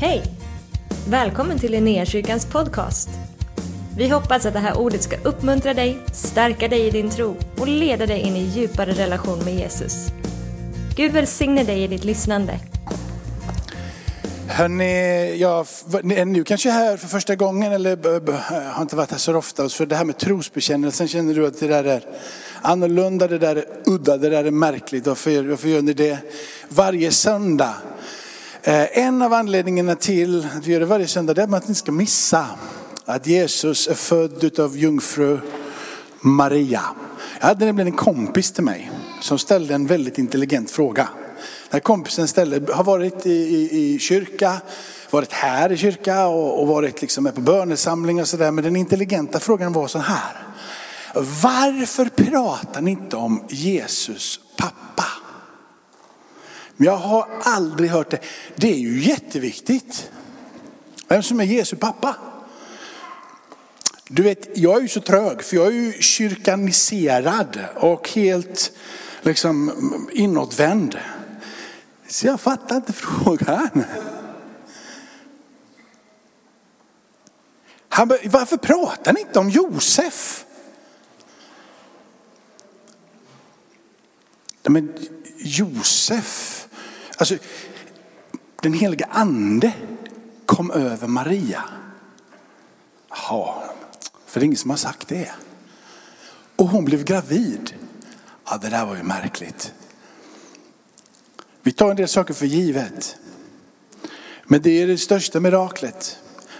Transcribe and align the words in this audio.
Hej! 0.00 0.22
Välkommen 1.08 1.58
till 1.58 1.72
Linnéakyrkans 1.72 2.46
podcast. 2.46 3.08
Vi 3.96 4.08
hoppas 4.08 4.46
att 4.46 4.52
det 4.52 4.58
här 4.58 4.78
ordet 4.78 5.02
ska 5.02 5.16
uppmuntra 5.16 5.74
dig, 5.74 5.98
stärka 6.12 6.68
dig 6.68 6.86
i 6.86 6.90
din 6.90 7.10
tro 7.10 7.36
och 7.56 7.68
leda 7.68 8.06
dig 8.06 8.20
in 8.20 8.36
i 8.36 8.42
djupare 8.42 8.92
relation 8.92 9.38
med 9.44 9.54
Jesus. 9.54 10.06
Gud 10.96 11.12
välsigne 11.12 11.64
dig 11.64 11.82
i 11.82 11.86
ditt 11.86 12.04
lyssnande. 12.04 12.60
Hörrni, 14.48 15.36
jag 15.36 15.66
är 16.16 16.24
nu 16.24 16.44
kanske 16.44 16.70
här 16.70 16.96
för 16.96 17.08
första 17.08 17.36
gången 17.36 17.72
eller 17.72 17.96
har 18.72 18.82
inte 18.82 18.96
varit 18.96 19.10
här 19.10 19.18
så 19.18 19.36
ofta. 19.36 19.68
Så 19.68 19.84
det 19.84 19.96
här 19.96 20.04
med 20.04 20.18
trosbekännelsen, 20.18 21.08
känner 21.08 21.34
du 21.34 21.46
att 21.46 21.60
det 21.60 21.66
där 21.68 21.84
är 21.84 22.02
annorlunda, 22.62 23.28
det 23.28 23.38
där 23.38 23.56
är 23.56 23.64
udda, 23.86 24.16
det 24.16 24.28
där 24.30 24.44
är 24.44 24.50
märkligt. 24.50 25.06
Varför, 25.06 25.42
varför 25.42 25.68
gör 25.68 25.82
ni 25.82 25.92
det 25.92 26.18
varje 26.68 27.10
söndag? 27.10 27.74
Eh, 28.68 28.98
en 28.98 29.22
av 29.22 29.32
anledningarna 29.32 29.94
till 29.94 30.46
att 30.56 30.66
vi 30.66 30.72
gör 30.72 30.80
det 30.80 30.86
varje 30.86 31.06
söndag 31.06 31.34
det 31.34 31.42
är 31.42 31.56
att 31.56 31.68
ni 31.68 31.74
ska 31.74 31.92
missa 31.92 32.46
att 33.04 33.26
Jesus 33.26 33.88
är 33.88 33.94
född 33.94 34.60
av 34.60 34.76
jungfru 34.76 35.38
Maria. 36.20 36.82
Jag 37.40 37.46
hade 37.46 37.64
nämligen 37.64 37.86
en 37.86 37.96
kompis 37.98 38.52
till 38.52 38.64
mig 38.64 38.90
som 39.20 39.38
ställde 39.38 39.74
en 39.74 39.86
väldigt 39.86 40.18
intelligent 40.18 40.70
fråga. 40.70 41.02
Den 41.02 41.70
här 41.70 41.80
kompisen 41.80 42.28
ställde, 42.28 42.72
har 42.72 42.84
varit 42.84 43.26
i, 43.26 43.30
i, 43.30 43.94
i 43.94 43.98
kyrka, 43.98 44.56
varit 45.10 45.32
här 45.32 45.72
i 45.72 45.76
kyrka 45.76 46.26
och, 46.26 46.60
och 46.60 46.68
varit 46.68 47.00
liksom 47.02 47.24
med 47.24 47.34
på 47.34 47.40
bönesamlingar 47.40 48.22
och 48.22 48.28
sådär. 48.28 48.50
Men 48.50 48.64
den 48.64 48.76
intelligenta 48.76 49.40
frågan 49.40 49.72
var 49.72 49.88
så 49.88 49.98
här. 49.98 50.36
Varför 51.42 52.04
pratar 52.04 52.80
ni 52.80 52.90
inte 52.90 53.16
om 53.16 53.44
Jesus 53.48 54.40
pappa? 54.56 55.17
Men 56.78 56.86
jag 56.86 56.96
har 56.96 57.28
aldrig 57.42 57.90
hört 57.90 58.10
det. 58.10 58.20
Det 58.56 58.72
är 58.72 58.78
ju 58.78 59.00
jätteviktigt. 59.00 60.10
Vem 61.08 61.22
som 61.22 61.40
är 61.40 61.44
Jesu 61.44 61.76
pappa. 61.76 62.16
Du 64.08 64.22
vet, 64.22 64.58
jag 64.58 64.76
är 64.76 64.82
ju 64.82 64.88
så 64.88 65.00
trög 65.00 65.42
för 65.42 65.56
jag 65.56 65.66
är 65.66 65.70
ju 65.70 65.92
kyrkaniserad 65.92 67.58
och 67.76 68.08
helt 68.08 68.72
liksom 69.22 70.08
inåtvänd. 70.12 70.98
Så 72.08 72.26
jag 72.26 72.40
fattar 72.40 72.76
inte 72.76 72.92
frågan. 72.92 73.84
Han, 77.88 78.08
varför 78.08 78.56
pratar 78.56 79.12
ni 79.12 79.20
inte 79.20 79.38
om 79.38 79.50
Josef? 79.50 80.44
Men 84.62 84.94
Josef, 85.38 86.57
alltså 87.18 87.36
den 88.62 88.72
heliga 88.72 89.06
ande 89.10 89.72
kom 90.46 90.70
över 90.70 91.06
Maria. 91.06 91.64
Jaha, 93.10 93.54
för 94.26 94.40
det 94.40 94.44
är 94.44 94.46
ingen 94.46 94.56
som 94.56 94.70
har 94.70 94.76
sagt 94.76 95.08
det. 95.08 95.30
Och 96.56 96.68
hon 96.68 96.84
blev 96.84 97.04
gravid. 97.04 97.74
Ja, 98.50 98.58
det 98.58 98.68
där 98.68 98.86
var 98.86 98.96
ju 98.96 99.02
märkligt. 99.02 99.72
Vi 101.62 101.72
tar 101.72 101.90
en 101.90 101.96
del 101.96 102.08
saker 102.08 102.34
för 102.34 102.46
givet. 102.46 103.16
Men 104.44 104.62
det 104.62 104.82
är 104.82 104.86
det 104.86 104.98
största 104.98 105.40
miraklet. 105.40 106.18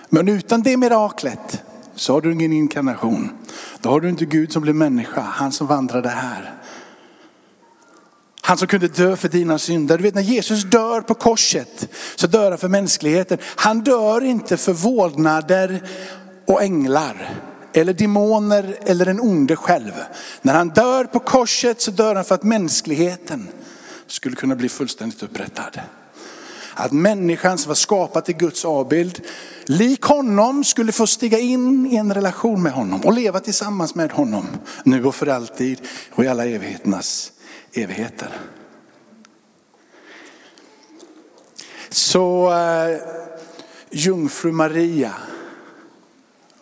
Men 0.09 0.29
utan 0.29 0.63
det 0.63 0.77
miraklet 0.77 1.63
så 1.95 2.13
har 2.13 2.21
du 2.21 2.33
ingen 2.33 2.53
inkarnation. 2.53 3.31
Då 3.81 3.91
har 3.91 4.01
du 4.01 4.09
inte 4.09 4.25
Gud 4.25 4.53
som 4.53 4.63
blev 4.63 4.75
människa, 4.75 5.21
han 5.21 5.53
som 5.53 5.67
vandrade 5.67 6.09
här. 6.09 6.58
Han 8.49 8.59
som 8.59 8.69
kunde 8.69 8.89
dö 8.89 9.17
för 9.17 9.29
dina 9.29 9.59
synder. 9.59 9.97
Du 9.97 10.03
vet 10.03 10.15
när 10.15 10.23
Jesus 10.23 10.65
dör 10.65 11.01
på 11.01 11.15
korset 11.15 11.89
så 12.17 12.27
dör 12.27 12.51
han 12.51 12.59
för 12.59 12.69
mänskligheten. 12.69 13.39
Han 13.43 13.81
dör 13.81 14.25
inte 14.25 14.57
för 14.57 14.73
vålnader 14.73 15.83
och 16.47 16.63
änglar. 16.63 17.35
Eller 17.73 17.93
demoner 17.93 18.79
eller 18.81 19.05
den 19.05 19.21
onde 19.21 19.57
själv. 19.57 19.93
När 20.43 20.55
han 20.55 20.69
dör 20.69 21.05
på 21.05 21.19
korset 21.19 21.81
så 21.81 21.91
dör 21.91 22.15
han 22.15 22.25
för 22.25 22.35
att 22.35 22.43
mänskligheten 22.43 23.49
skulle 24.07 24.37
kunna 24.37 24.57
bli 24.57 24.69
fullständigt 24.69 25.23
upprättad. 25.23 25.81
Att 26.75 26.93
människan 26.93 27.59
som 27.59 27.69
var 27.69 27.75
skapad 27.75 28.25
till 28.25 28.37
Guds 28.37 28.65
avbild, 28.65 29.21
lik 29.65 30.03
honom 30.03 30.65
skulle 30.65 30.93
få 30.93 31.07
stiga 31.07 31.39
in 31.39 31.87
i 31.87 31.97
en 31.97 32.15
relation 32.15 32.63
med 32.63 32.73
honom 32.73 33.01
och 33.01 33.13
leva 33.13 33.41
tillsammans 33.41 33.95
med 33.95 34.13
honom. 34.13 34.47
Nu 34.85 35.05
och 35.05 35.15
för 35.15 35.27
alltid 35.27 35.81
och 36.15 36.25
i 36.25 36.29
alla 36.29 36.47
evigheternas 36.47 37.33
evigheter. 37.73 38.41
Så 41.91 42.53
eh, 42.53 42.99
jungfru 43.91 44.53
Maria, 44.53 45.15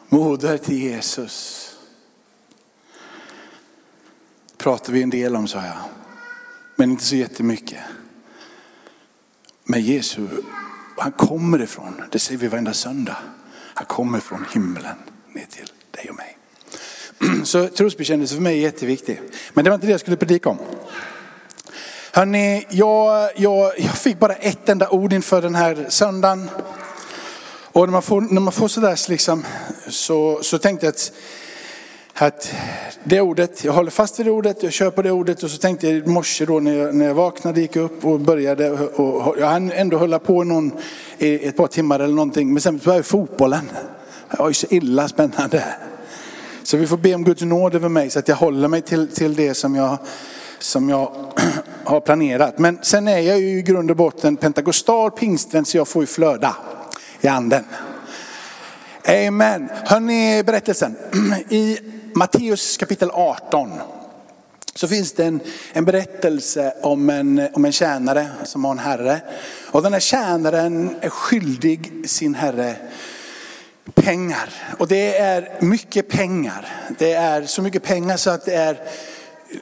moder 0.09 0.59
till 0.59 0.83
Jesus. 0.83 1.63
Pratar 4.57 4.93
vi 4.93 5.03
en 5.03 5.11
del 5.11 5.37
om 5.37 5.49
sa 5.49 5.67
jag. 5.67 5.79
Men 6.77 6.91
inte 6.91 7.05
så 7.05 7.17
jättemycket. 7.17 7.81
Men 9.65 9.81
Jesus, 9.81 10.31
han 10.97 11.13
kommer 11.13 11.63
ifrån, 11.63 12.03
det 12.13 12.19
säger 12.19 12.39
vi 12.39 12.49
varenda 12.49 12.73
söndag. 12.73 13.17
Han 13.75 13.87
kommer 13.87 14.21
från 14.21 14.45
himlen 14.53 14.97
ner 15.35 15.47
till 15.47 15.73
dig 15.91 16.11
och 16.11 16.17
mig. 16.17 16.39
Så 17.45 17.69
trosbekännelse 17.69 18.35
för 18.35 18.43
mig 18.43 18.59
är 18.59 18.63
jätteviktig. 18.63 19.21
Men 19.53 19.65
det 19.65 19.71
var 19.71 19.75
inte 19.75 19.87
det 19.87 19.91
jag 19.91 20.01
skulle 20.01 20.17
predika 20.17 20.49
om. 20.49 20.59
Hörrni, 22.17 22.67
jag, 22.71 23.31
jag, 23.37 23.73
jag 23.77 23.95
fick 23.95 24.19
bara 24.19 24.33
ett 24.33 24.69
enda 24.69 24.89
ord 24.89 25.13
inför 25.13 25.43
den 25.43 25.55
här 25.55 25.87
söndagen. 25.89 26.51
Och 27.73 27.87
när 27.87 27.93
man 27.93 28.03
får, 28.03 28.21
när 28.21 28.41
man 28.41 28.53
får 28.53 28.69
sådär 28.69 29.11
liksom, 29.11 29.45
så, 29.89 30.39
så 30.43 30.59
tänkte 30.59 30.87
jag 30.87 30.91
att, 30.93 31.13
att 32.15 32.53
det 33.05 33.21
ordet, 33.21 33.65
jag 33.65 33.73
håller 33.73 33.91
fast 33.91 34.19
vid 34.19 34.27
det 34.27 34.31
ordet, 34.31 34.63
jag 34.63 34.73
kör 34.73 34.91
på 34.91 35.03
det 35.03 35.11
ordet 35.11 35.43
och 35.43 35.51
så 35.51 35.59
tänkte 35.59 35.89
jag 35.89 35.97
i 35.97 36.09
morse 36.09 36.45
då 36.45 36.61
när 36.61 36.75
jag, 36.75 36.95
när 36.95 37.07
jag 37.07 37.15
vaknade, 37.15 37.61
gick 37.61 37.77
upp 37.77 38.05
och 38.05 38.21
började, 38.21 38.71
och, 38.71 39.29
och 39.29 39.37
jag 39.39 39.47
hann 39.47 39.73
ändå 39.73 39.99
hålla 39.99 40.19
på 40.19 40.45
någon, 40.45 40.73
i 41.19 41.47
ett 41.47 41.57
par 41.57 41.67
timmar 41.67 42.01
eller 42.01 42.15
någonting, 42.15 42.53
men 42.53 42.61
sen 42.61 42.79
började 42.79 43.03
fotbollen. 43.03 43.71
Det 44.31 44.39
var 44.39 44.49
ju 44.49 44.55
så 44.55 44.67
illa 44.71 45.09
spännande. 45.09 45.65
Så 46.63 46.77
vi 46.77 46.87
får 46.87 46.97
be 46.97 47.15
om 47.15 47.25
Guds 47.25 47.43
nåd 47.43 47.75
över 47.75 47.89
mig 47.89 48.11
så 48.11 48.19
att 48.19 48.29
jag 48.29 48.37
håller 48.37 48.69
mig 48.69 48.83
till, 48.83 49.09
till 49.09 49.35
det 49.35 49.55
som 49.55 49.75
jag, 49.75 49.99
som 50.59 50.89
jag 50.89 51.33
har 51.87 52.01
planerat. 52.01 52.59
Men 52.59 52.79
sen 52.83 53.09
är 53.09 53.19
jag 53.19 53.41
ju 53.41 53.59
i 53.59 53.63
grund 53.63 53.91
och 53.91 53.97
botten 53.97 54.37
pentakostal 54.37 55.11
pingstvän 55.11 55.65
så 55.65 55.77
jag 55.77 55.89
får 55.89 56.03
ju 56.03 56.07
flöda 56.07 56.57
i 57.21 57.29
anden. 57.29 57.65
Amen. 59.09 59.69
Hörrni 59.85 60.43
berättelsen. 60.43 60.97
I 61.49 61.79
Matteus 62.15 62.77
kapitel 62.77 63.11
18 63.11 63.71
så 64.75 64.89
finns 64.89 65.13
det 65.13 65.25
en, 65.25 65.41
en 65.73 65.85
berättelse 65.85 66.75
om 66.83 67.11
en, 67.11 67.49
om 67.53 67.65
en 67.65 67.73
tjänare 67.73 68.29
som 68.45 68.65
har 68.65 68.73
en 68.73 68.79
herre. 68.79 69.21
Och 69.71 69.83
den 69.83 69.93
här 69.93 70.01
tjänaren 70.01 70.97
är 71.01 71.09
skyldig 71.09 72.03
sin 72.07 72.35
herre 72.35 72.77
pengar. 73.95 74.51
Och 74.79 74.89
det 74.89 75.17
är 75.17 75.57
mycket 75.61 76.09
pengar. 76.09 76.69
Det 76.99 77.13
är 77.13 77.43
så 77.43 77.63
mycket 77.63 77.83
pengar 77.83 78.17
så 78.17 78.31
att 78.31 78.45
det 78.45 78.55
är, 78.55 78.81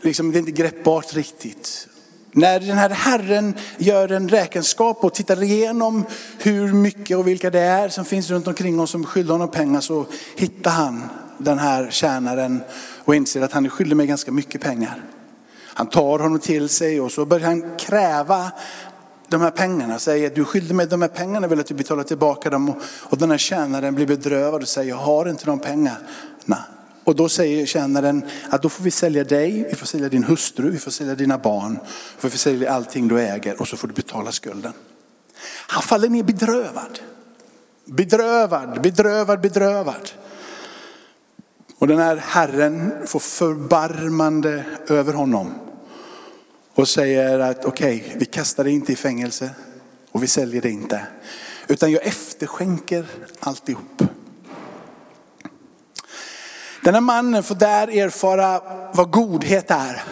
liksom, 0.02 0.32
det 0.32 0.38
är 0.38 0.40
inte 0.40 0.52
greppbart 0.52 1.14
riktigt. 1.14 1.88
När 2.36 2.60
den 2.60 2.78
här 2.78 2.90
herren 2.90 3.54
gör 3.78 4.12
en 4.12 4.28
räkenskap 4.28 5.04
och 5.04 5.14
tittar 5.14 5.42
igenom 5.42 6.04
hur 6.38 6.72
mycket 6.72 7.16
och 7.16 7.28
vilka 7.28 7.50
det 7.50 7.60
är 7.60 7.88
som 7.88 8.04
finns 8.04 8.30
runt 8.30 8.46
omkring 8.46 8.80
oss 8.80 8.90
som 8.90 9.04
skyller 9.04 9.32
honom 9.32 9.48
pengar 9.48 9.80
så 9.80 10.06
hittar 10.36 10.70
han 10.70 11.02
den 11.38 11.58
här 11.58 11.90
tjänaren 11.90 12.62
och 13.04 13.14
inser 13.14 13.42
att 13.42 13.52
han 13.52 13.64
är 13.64 13.68
skyldig 13.68 13.96
mig 13.96 14.06
ganska 14.06 14.32
mycket 14.32 14.60
pengar. 14.60 15.04
Han 15.64 15.86
tar 15.86 16.18
honom 16.18 16.38
till 16.38 16.68
sig 16.68 17.00
och 17.00 17.12
så 17.12 17.24
börjar 17.24 17.46
han 17.46 17.76
kräva 17.78 18.52
de 19.28 19.40
här 19.40 19.50
pengarna, 19.50 19.98
säger 19.98 20.30
du 20.30 20.40
är 20.40 20.44
skyldig 20.44 20.74
mig 20.74 20.86
de 20.86 21.02
här 21.02 21.08
pengarna, 21.08 21.46
vill 21.46 21.60
att 21.60 21.66
du 21.66 21.74
betalar 21.74 22.02
tillbaka 22.02 22.50
dem. 22.50 22.74
Och 23.02 23.18
den 23.18 23.30
här 23.30 23.38
tjänaren 23.38 23.94
blir 23.94 24.06
bedrövad 24.06 24.62
och 24.62 24.68
säger, 24.68 24.88
jag 24.88 24.96
har 24.96 25.28
inte 25.28 25.44
de 25.44 25.58
pengarna. 25.58 25.96
Och 27.04 27.16
då 27.16 27.28
säger 27.28 27.66
tjänaren 27.66 28.24
att 28.50 28.62
då 28.62 28.68
får 28.68 28.84
vi 28.84 28.90
sälja 28.90 29.24
dig, 29.24 29.66
vi 29.70 29.76
får 29.76 29.86
sälja 29.86 30.08
din 30.08 30.24
hustru, 30.24 30.70
vi 30.70 30.78
får 30.78 30.90
sälja 30.90 31.14
dina 31.14 31.38
barn, 31.38 31.78
vi 32.20 32.30
får 32.30 32.38
sälja 32.38 32.72
allting 32.72 33.08
du 33.08 33.20
äger 33.20 33.60
och 33.60 33.68
så 33.68 33.76
får 33.76 33.88
du 33.88 33.94
betala 33.94 34.32
skulden. 34.32 34.72
Han 35.66 35.82
faller 35.82 36.08
ner 36.08 36.22
bedrövad. 36.22 36.98
Bedrövad, 37.84 38.82
bedrövad, 38.82 39.40
bedrövad. 39.40 40.10
Och 41.78 41.88
den 41.88 41.98
här 41.98 42.16
herren 42.16 42.92
får 43.06 43.20
förbarmande 43.20 44.64
över 44.88 45.12
honom. 45.12 45.54
Och 46.74 46.88
säger 46.88 47.38
att 47.38 47.64
okej, 47.64 48.02
okay, 48.04 48.18
vi 48.18 48.24
kastar 48.24 48.64
dig 48.64 48.72
inte 48.72 48.92
i 48.92 48.96
fängelse 48.96 49.50
och 50.12 50.22
vi 50.22 50.26
säljer 50.26 50.62
det 50.62 50.70
inte. 50.70 51.06
Utan 51.68 51.92
jag 51.92 52.06
efterskänker 52.06 53.06
alltihop. 53.40 54.02
Den 56.84 56.94
här 56.94 57.00
mannen 57.00 57.42
får 57.42 57.54
där 57.54 57.88
erfara 57.88 58.60
vad 58.92 59.10
godhet 59.10 59.70
är. 59.70 60.02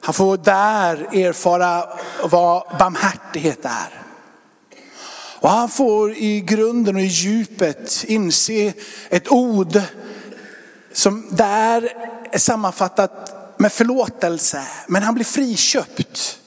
Han 0.00 0.14
får 0.14 0.36
där 0.36 0.96
erfara 0.96 1.84
vad 2.22 2.78
barmhärtighet 2.78 3.64
är. 3.64 4.02
Och 5.40 5.50
han 5.50 5.68
får 5.68 6.12
i 6.12 6.40
grunden 6.40 6.96
och 6.96 7.02
i 7.02 7.04
djupet 7.04 8.04
inse 8.04 8.72
ett 9.08 9.32
ord 9.32 9.80
som 10.92 11.28
där 11.30 11.92
är 12.32 12.38
sammanfattat 12.38 13.34
med 13.58 13.72
förlåtelse. 13.72 14.62
Men 14.86 15.02
han 15.02 15.14
blir 15.14 15.24
friköpt. 15.24 16.38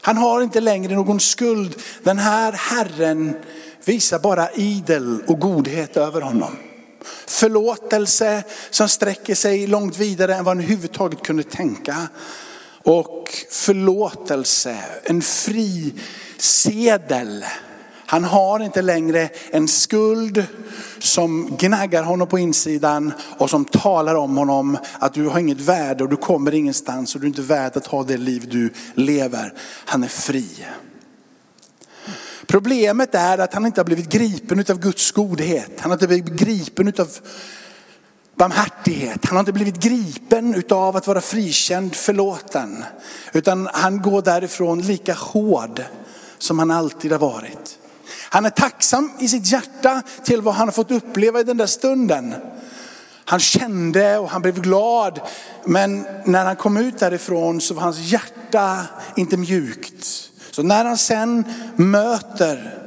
Han 0.00 0.16
har 0.16 0.42
inte 0.42 0.60
längre 0.60 0.94
någon 0.94 1.20
skuld. 1.20 1.82
Den 2.02 2.18
här 2.18 2.52
Herren 2.52 3.36
visar 3.84 4.18
bara 4.18 4.50
idel 4.50 5.22
och 5.26 5.40
godhet 5.40 5.96
över 5.96 6.20
honom. 6.20 6.56
Förlåtelse 7.26 8.44
som 8.70 8.88
sträcker 8.88 9.34
sig 9.34 9.66
långt 9.66 9.98
vidare 9.98 10.34
än 10.34 10.44
vad 10.44 10.56
han 10.56 10.64
överhuvudtaget 10.64 11.22
kunde 11.22 11.42
tänka. 11.42 11.96
Och 12.82 13.28
förlåtelse, 13.50 14.76
en 15.02 15.22
fri 15.22 15.94
sedel. 16.38 17.44
Han 18.06 18.24
har 18.24 18.60
inte 18.60 18.82
längre 18.82 19.28
en 19.50 19.68
skuld 19.68 20.44
som 20.98 21.56
gnaggar 21.58 22.02
honom 22.02 22.28
på 22.28 22.38
insidan 22.38 23.12
och 23.38 23.50
som 23.50 23.64
talar 23.64 24.14
om 24.14 24.36
honom 24.36 24.78
att 24.98 25.14
du 25.14 25.28
har 25.28 25.40
inget 25.40 25.60
värde 25.60 26.04
och 26.04 26.10
du 26.10 26.16
kommer 26.16 26.54
ingenstans 26.54 27.14
och 27.14 27.20
du 27.20 27.26
är 27.26 27.28
inte 27.28 27.42
värd 27.42 27.76
att 27.76 27.86
ha 27.86 28.02
det 28.02 28.16
liv 28.16 28.48
du 28.50 28.72
lever. 28.94 29.52
Han 29.84 30.04
är 30.04 30.08
fri. 30.08 30.46
Problemet 32.46 33.14
är 33.14 33.38
att 33.38 33.54
han 33.54 33.66
inte 33.66 33.80
har 33.80 33.84
blivit 33.84 34.08
gripen 34.08 34.64
av 34.68 34.78
Guds 34.80 35.12
godhet. 35.12 35.70
Han 35.80 35.90
har 35.90 35.96
inte 35.96 36.06
blivit 36.06 36.32
gripen 36.32 36.92
av 36.98 37.08
barmhärtighet. 38.34 39.26
Han 39.26 39.36
har 39.36 39.40
inte 39.40 39.52
blivit 39.52 39.82
gripen 39.82 40.62
av 40.70 40.96
att 40.96 41.06
vara 41.06 41.20
frikänd, 41.20 41.94
förlåten. 41.94 42.84
Utan 43.32 43.68
han 43.72 44.02
går 44.02 44.22
därifrån 44.22 44.80
lika 44.80 45.14
hård 45.14 45.82
som 46.38 46.58
han 46.58 46.70
alltid 46.70 47.12
har 47.12 47.18
varit. 47.18 47.78
Han 48.30 48.46
är 48.46 48.50
tacksam 48.50 49.12
i 49.18 49.28
sitt 49.28 49.52
hjärta 49.52 50.02
till 50.24 50.40
vad 50.40 50.54
han 50.54 50.68
har 50.68 50.72
fått 50.72 50.90
uppleva 50.90 51.40
i 51.40 51.44
den 51.44 51.56
där 51.56 51.66
stunden. 51.66 52.34
Han 53.24 53.40
kände 53.40 54.18
och 54.18 54.30
han 54.30 54.42
blev 54.42 54.60
glad. 54.60 55.20
Men 55.64 56.06
när 56.24 56.44
han 56.44 56.56
kom 56.56 56.76
ut 56.76 56.98
därifrån 56.98 57.60
så 57.60 57.74
var 57.74 57.82
hans 57.82 57.98
hjärta 57.98 58.86
inte 59.16 59.36
mjukt. 59.36 60.29
Så 60.50 60.62
när 60.62 60.84
han 60.84 60.98
sen 60.98 61.44
möter 61.76 62.78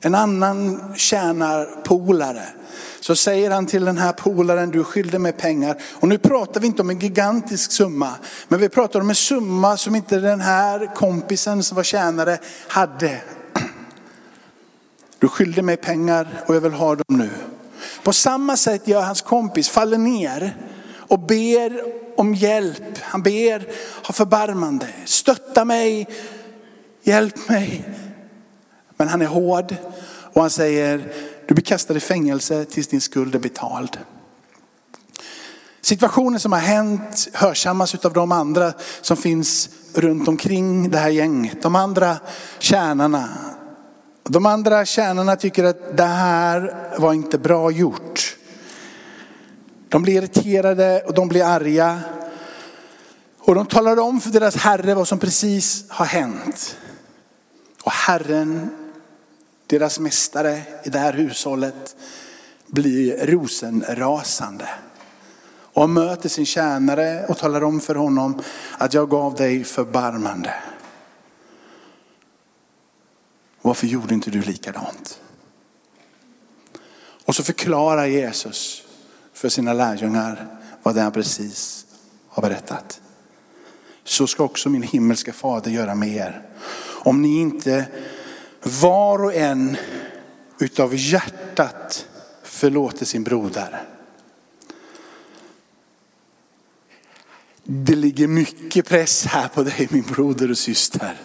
en 0.00 0.14
annan 0.14 0.80
tjänarpolare 0.96 2.44
så 3.00 3.16
säger 3.16 3.50
han 3.50 3.66
till 3.66 3.84
den 3.84 3.98
här 3.98 4.12
polaren, 4.12 4.70
du 4.70 4.84
skyllde 4.84 5.18
mig 5.18 5.32
pengar. 5.32 5.82
Och 5.92 6.08
nu 6.08 6.18
pratar 6.18 6.60
vi 6.60 6.66
inte 6.66 6.82
om 6.82 6.90
en 6.90 6.98
gigantisk 6.98 7.72
summa, 7.72 8.14
men 8.48 8.60
vi 8.60 8.68
pratar 8.68 9.00
om 9.00 9.08
en 9.08 9.14
summa 9.14 9.76
som 9.76 9.94
inte 9.94 10.18
den 10.18 10.40
här 10.40 10.94
kompisen 10.94 11.62
som 11.62 11.76
var 11.76 11.82
tjänare 11.82 12.38
hade. 12.68 13.20
Du 15.18 15.28
skyllde 15.28 15.62
mig 15.62 15.76
pengar 15.76 16.28
och 16.46 16.54
jag 16.54 16.60
vill 16.60 16.72
ha 16.72 16.94
dem 16.94 17.18
nu. 17.18 17.30
På 18.02 18.12
samma 18.12 18.56
sätt 18.56 18.88
gör 18.88 19.02
hans 19.02 19.22
kompis, 19.22 19.68
faller 19.68 19.98
ner 19.98 20.56
och 20.96 21.18
ber 21.18 21.82
om 22.16 22.34
hjälp. 22.34 22.98
Han 23.02 23.22
ber, 23.22 23.68
ha 24.06 24.12
förbarmande, 24.12 24.86
stötta 25.04 25.64
mig, 25.64 26.08
hjälp 27.02 27.48
mig. 27.48 27.84
Men 28.96 29.08
han 29.08 29.22
är 29.22 29.26
hård 29.26 29.76
och 30.32 30.40
han 30.40 30.50
säger, 30.50 31.12
du 31.48 31.54
blir 31.54 31.64
kastad 31.64 31.96
i 31.96 32.00
fängelse 32.00 32.64
tills 32.64 32.88
din 32.88 33.00
skuld 33.00 33.34
är 33.34 33.38
betald. 33.38 33.98
Situationen 35.80 36.40
som 36.40 36.52
har 36.52 36.60
hänt 36.60 37.28
hörsammas 37.32 37.94
av 37.94 38.12
de 38.12 38.32
andra 38.32 38.72
som 39.00 39.16
finns 39.16 39.68
runt 39.94 40.28
omkring 40.28 40.90
det 40.90 40.98
här 40.98 41.10
gänget. 41.10 41.62
De 41.62 41.76
andra 41.76 42.16
tjänarna. 42.58 43.28
De 44.24 44.46
andra 44.46 44.84
tjänarna 44.84 45.36
tycker 45.36 45.64
att 45.64 45.96
det 45.96 46.04
här 46.04 46.74
var 46.98 47.12
inte 47.12 47.38
bra 47.38 47.70
gjort. 47.70 48.36
De 49.88 50.02
blir 50.02 50.14
irriterade 50.14 51.02
och 51.06 51.14
de 51.14 51.28
blir 51.28 51.44
arga. 51.44 52.00
Och 53.38 53.54
de 53.54 53.66
talar 53.66 53.98
om 53.98 54.20
för 54.20 54.30
deras 54.30 54.56
herre 54.56 54.94
vad 54.94 55.08
som 55.08 55.18
precis 55.18 55.84
har 55.88 56.06
hänt. 56.06 56.76
Och 57.90 57.94
Herren, 57.94 58.70
deras 59.66 59.98
mästare 59.98 60.62
i 60.84 60.88
det 60.88 60.98
här 60.98 61.12
hushållet, 61.12 61.96
blir 62.66 63.26
rosenrasande. 63.26 64.68
Och 65.52 65.90
möter 65.90 66.28
sin 66.28 66.46
tjänare 66.46 67.26
och 67.26 67.38
talar 67.38 67.64
om 67.64 67.80
för 67.80 67.94
honom 67.94 68.42
att 68.78 68.94
jag 68.94 69.10
gav 69.10 69.34
dig 69.34 69.64
förbarmande. 69.64 70.54
Varför 73.62 73.86
gjorde 73.86 74.14
inte 74.14 74.30
du 74.30 74.42
likadant? 74.42 75.20
Och 77.24 77.34
så 77.34 77.42
förklarar 77.42 78.06
Jesus 78.06 78.82
för 79.32 79.48
sina 79.48 79.72
lärjungar 79.72 80.60
vad 80.82 80.94
det 80.94 81.00
han 81.00 81.12
precis 81.12 81.86
har 82.28 82.42
berättat. 82.42 83.00
Så 84.10 84.26
ska 84.26 84.44
också 84.44 84.68
min 84.68 84.82
himmelska 84.82 85.32
fader 85.32 85.70
göra 85.70 85.94
med 85.94 86.08
er. 86.08 86.42
Om 86.82 87.22
ni 87.22 87.40
inte 87.40 87.86
var 88.62 89.24
och 89.24 89.34
en 89.34 89.76
utav 90.60 90.94
hjärtat 90.94 92.06
förlåter 92.42 93.06
sin 93.06 93.24
broder. 93.24 93.82
Det 97.64 97.94
ligger 97.94 98.28
mycket 98.28 98.88
press 98.88 99.26
här 99.26 99.48
på 99.48 99.62
dig 99.62 99.88
min 99.90 100.02
broder 100.02 100.50
och 100.50 100.58
syster. 100.58 101.16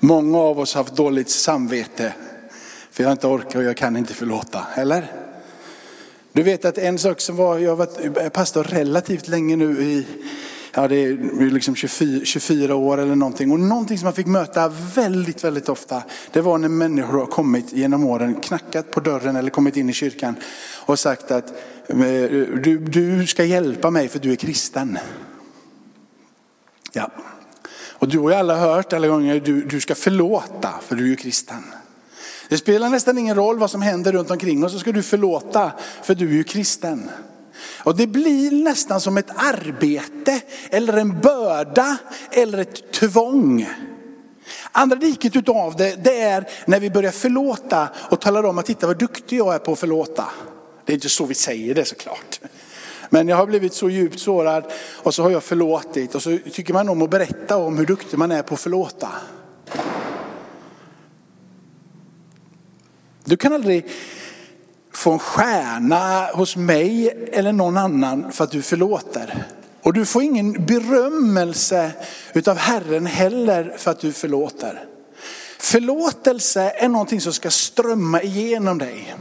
Många 0.00 0.38
av 0.38 0.58
oss 0.58 0.74
har 0.74 0.82
haft 0.82 0.96
dåligt 0.96 1.30
samvete. 1.30 2.14
För 2.90 3.02
jag 3.02 3.12
inte 3.12 3.26
orkar 3.26 3.58
och 3.58 3.64
jag 3.64 3.76
kan 3.76 3.96
inte 3.96 4.14
förlåta, 4.14 4.66
eller? 4.74 5.12
Du 6.32 6.42
vet 6.42 6.64
att 6.64 6.78
en 6.78 6.98
sak 6.98 7.20
som 7.20 7.36
var, 7.36 7.58
jag 7.58 7.76
har 7.76 7.76
varit 7.76 8.32
pastor 8.32 8.64
relativt 8.64 9.28
länge 9.28 9.56
nu 9.56 9.82
i, 9.82 10.06
ja 10.72 10.88
det 10.88 10.96
är 10.96 11.50
liksom 11.50 11.74
24, 11.74 12.24
24 12.24 12.74
år 12.74 12.98
eller 12.98 13.14
någonting. 13.14 13.52
Och 13.52 13.60
någonting 13.60 13.98
som 13.98 14.04
man 14.04 14.12
fick 14.12 14.26
möta 14.26 14.68
väldigt, 14.94 15.44
väldigt 15.44 15.68
ofta, 15.68 16.02
det 16.32 16.40
var 16.40 16.58
när 16.58 16.68
människor 16.68 17.18
har 17.18 17.26
kommit 17.26 17.72
genom 17.72 18.04
åren, 18.06 18.34
knackat 18.34 18.90
på 18.90 19.00
dörren 19.00 19.36
eller 19.36 19.50
kommit 19.50 19.76
in 19.76 19.90
i 19.90 19.92
kyrkan 19.92 20.34
och 20.86 20.98
sagt 20.98 21.30
att 21.30 21.50
eh, 21.88 21.96
du, 21.96 22.78
du 22.78 23.26
ska 23.26 23.44
hjälpa 23.44 23.90
mig 23.90 24.08
för 24.08 24.18
du 24.18 24.32
är 24.32 24.36
kristen. 24.36 24.98
Ja. 26.92 27.10
Och 28.00 28.08
du 28.08 28.18
har 28.18 28.30
ju 28.30 28.36
alla 28.36 28.56
hört 28.56 28.92
alla 28.92 29.08
gånger, 29.08 29.40
du, 29.40 29.60
du 29.60 29.80
ska 29.80 29.94
förlåta 29.94 30.74
för 30.82 30.96
du 30.96 31.04
är 31.04 31.08
ju 31.08 31.16
kristen. 31.16 31.62
Det 32.48 32.58
spelar 32.58 32.88
nästan 32.88 33.18
ingen 33.18 33.36
roll 33.36 33.58
vad 33.58 33.70
som 33.70 33.82
händer 33.82 34.12
runt 34.12 34.30
omkring 34.30 34.64
oss 34.64 34.72
så 34.72 34.78
ska 34.78 34.92
du 34.92 35.02
förlåta 35.02 35.72
för 36.02 36.14
du 36.14 36.28
är 36.28 36.32
ju 36.32 36.44
kristen. 36.44 37.10
Och 37.78 37.96
det 37.96 38.06
blir 38.06 38.50
nästan 38.50 39.00
som 39.00 39.16
ett 39.16 39.30
arbete 39.36 40.40
eller 40.70 40.92
en 40.92 41.20
börda 41.20 41.96
eller 42.32 42.58
ett 42.58 42.92
tvång. 42.92 43.68
Andra 44.72 44.96
diket 44.96 45.36
utav 45.36 45.76
det, 45.76 46.04
det 46.04 46.20
är 46.20 46.48
när 46.66 46.80
vi 46.80 46.90
börjar 46.90 47.10
förlåta 47.10 47.88
och 48.10 48.20
talar 48.20 48.44
om 48.44 48.58
att 48.58 48.66
titta 48.66 48.86
vad 48.86 48.98
duktig 48.98 49.38
jag 49.38 49.54
är 49.54 49.58
på 49.58 49.72
att 49.72 49.78
förlåta. 49.78 50.24
Det 50.84 50.92
är 50.92 50.94
inte 50.94 51.08
så 51.08 51.24
vi 51.24 51.34
säger 51.34 51.74
det 51.74 51.84
såklart. 51.84 52.40
Men 53.10 53.28
jag 53.28 53.36
har 53.36 53.46
blivit 53.46 53.74
så 53.74 53.90
djupt 53.90 54.20
sårad 54.20 54.72
och 54.96 55.14
så 55.14 55.22
har 55.22 55.30
jag 55.30 55.42
förlåtit 55.42 56.14
och 56.14 56.22
så 56.22 56.38
tycker 56.52 56.72
man 56.72 56.88
om 56.88 57.02
att 57.02 57.10
berätta 57.10 57.56
om 57.56 57.78
hur 57.78 57.86
duktig 57.86 58.18
man 58.18 58.32
är 58.32 58.42
på 58.42 58.54
att 58.54 58.60
förlåta. 58.60 59.08
Du 63.24 63.36
kan 63.36 63.52
aldrig 63.52 63.90
få 65.00 65.12
en 65.12 65.18
stjärna 65.18 66.26
hos 66.26 66.56
mig 66.56 67.08
eller 67.32 67.52
någon 67.52 67.76
annan 67.76 68.32
för 68.32 68.44
att 68.44 68.50
du 68.50 68.62
förlåter. 68.62 69.46
Och 69.82 69.92
du 69.92 70.06
får 70.06 70.22
ingen 70.22 70.52
berömmelse 70.52 71.92
utav 72.32 72.56
Herren 72.56 73.06
heller 73.06 73.74
för 73.76 73.90
att 73.90 74.00
du 74.00 74.12
förlåter. 74.12 74.84
Förlåtelse 75.58 76.72
är 76.76 76.88
någonting 76.88 77.20
som 77.20 77.32
ska 77.32 77.50
strömma 77.50 78.22
igenom 78.22 78.78
dig. 78.78 79.14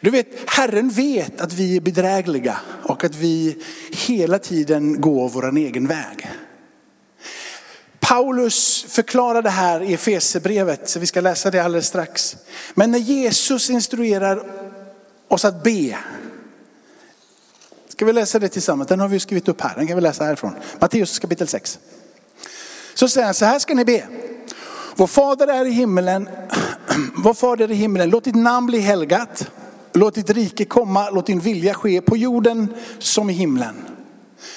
Du 0.00 0.10
vet, 0.10 0.28
Herren 0.46 0.90
vet 0.90 1.40
att 1.40 1.52
vi 1.52 1.76
är 1.76 1.80
bedrägliga 1.80 2.56
och 2.82 3.04
att 3.04 3.16
vi 3.16 3.62
hela 4.06 4.38
tiden 4.38 5.00
går 5.00 5.28
vår 5.28 5.56
egen 5.56 5.86
väg. 5.86 6.30
Paulus 8.00 8.86
förklarar 8.88 9.42
det 9.42 9.50
här 9.50 9.82
i 9.82 9.94
Efesierbrevet, 9.94 10.88
så 10.88 11.00
vi 11.00 11.06
ska 11.06 11.20
läsa 11.20 11.50
det 11.50 11.60
alldeles 11.60 11.86
strax. 11.86 12.36
Men 12.74 12.90
när 12.90 12.98
Jesus 12.98 13.70
instruerar 13.70 14.63
oss 15.28 15.44
att 15.44 15.62
be, 15.62 15.98
ska 17.88 18.04
vi 18.04 18.12
läsa 18.12 18.38
det 18.38 18.48
tillsammans? 18.48 18.88
Den 18.88 19.00
har 19.00 19.08
vi 19.08 19.20
skrivit 19.20 19.48
upp 19.48 19.60
här, 19.60 19.74
den 19.76 19.86
kan 19.86 19.96
vi 19.96 20.02
läsa 20.02 20.24
härifrån. 20.24 20.54
Matteus 20.78 21.18
kapitel 21.18 21.48
6. 21.48 21.78
Så 22.94 23.08
säger 23.08 23.24
han, 23.24 23.34
så 23.34 23.44
här 23.44 23.58
ska 23.58 23.74
ni 23.74 23.84
be. 23.84 24.06
Vår 24.96 25.06
fader 25.06 25.46
är 25.46 25.64
i 25.64 25.70
himmelen, 25.70 26.28
vår 27.24 27.34
fader 27.34 27.70
i 27.70 27.74
himmelen, 27.74 28.10
låt 28.10 28.24
ditt 28.24 28.34
namn 28.34 28.66
bli 28.66 28.78
helgat. 28.78 29.50
Låt 29.96 30.14
ditt 30.14 30.30
rike 30.30 30.64
komma, 30.64 31.10
låt 31.10 31.26
din 31.26 31.40
vilja 31.40 31.74
ske 31.74 32.00
på 32.00 32.16
jorden 32.16 32.74
som 32.98 33.30
i 33.30 33.32
himlen. 33.32 33.74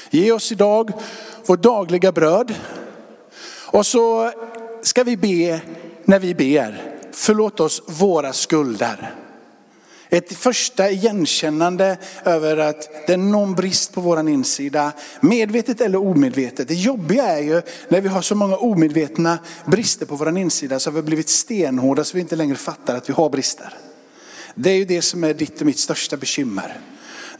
Ge 0.10 0.32
oss 0.32 0.52
idag 0.52 0.92
vårt 1.46 1.62
dagliga 1.62 2.12
bröd. 2.12 2.54
Och 3.66 3.86
så 3.86 4.32
ska 4.82 5.04
vi 5.04 5.18
be 5.18 5.62
när 6.06 6.20
vi 6.20 6.36
ber. 6.36 6.94
förlåt 7.12 7.60
oss 7.60 7.82
våra 7.88 8.34
skulder. 8.34 9.16
Ett 10.10 10.34
första 10.34 10.90
igenkännande 10.90 11.98
över 12.26 12.58
att 12.58 13.08
det 13.08 13.14
är 13.14 13.18
någon 13.18 13.56
brist 13.56 13.94
på 13.94 14.02
våran 14.02 14.28
insida, 14.28 14.92
medvetet 15.22 15.82
eller 15.82 15.98
omedvetet. 15.98 16.68
Det 16.68 16.74
jobbiga 16.74 17.24
är 17.24 17.42
ju 17.42 17.62
när 17.90 18.02
vi 18.02 18.08
har 18.08 18.22
så 18.22 18.36
många 18.36 18.58
omedvetna 18.58 19.40
brister 19.66 20.06
på 20.06 20.16
våran 20.16 20.38
insida 20.38 20.80
så 20.80 20.90
har 20.90 20.96
vi 20.96 21.02
blivit 21.02 21.30
stenhårda 21.30 22.04
så 22.04 22.18
vi 22.18 22.22
inte 22.22 22.36
längre 22.36 22.56
fattar 22.56 22.96
att 22.96 23.10
vi 23.10 23.14
har 23.14 23.30
brister. 23.30 23.74
Det 24.56 24.70
är 24.70 24.76
ju 24.76 24.86
det 24.86 25.02
som 25.02 25.24
är 25.24 25.34
ditt 25.34 25.60
och 25.60 25.66
mitt 25.66 25.80
största 25.80 26.18
bekymmer. 26.18 26.80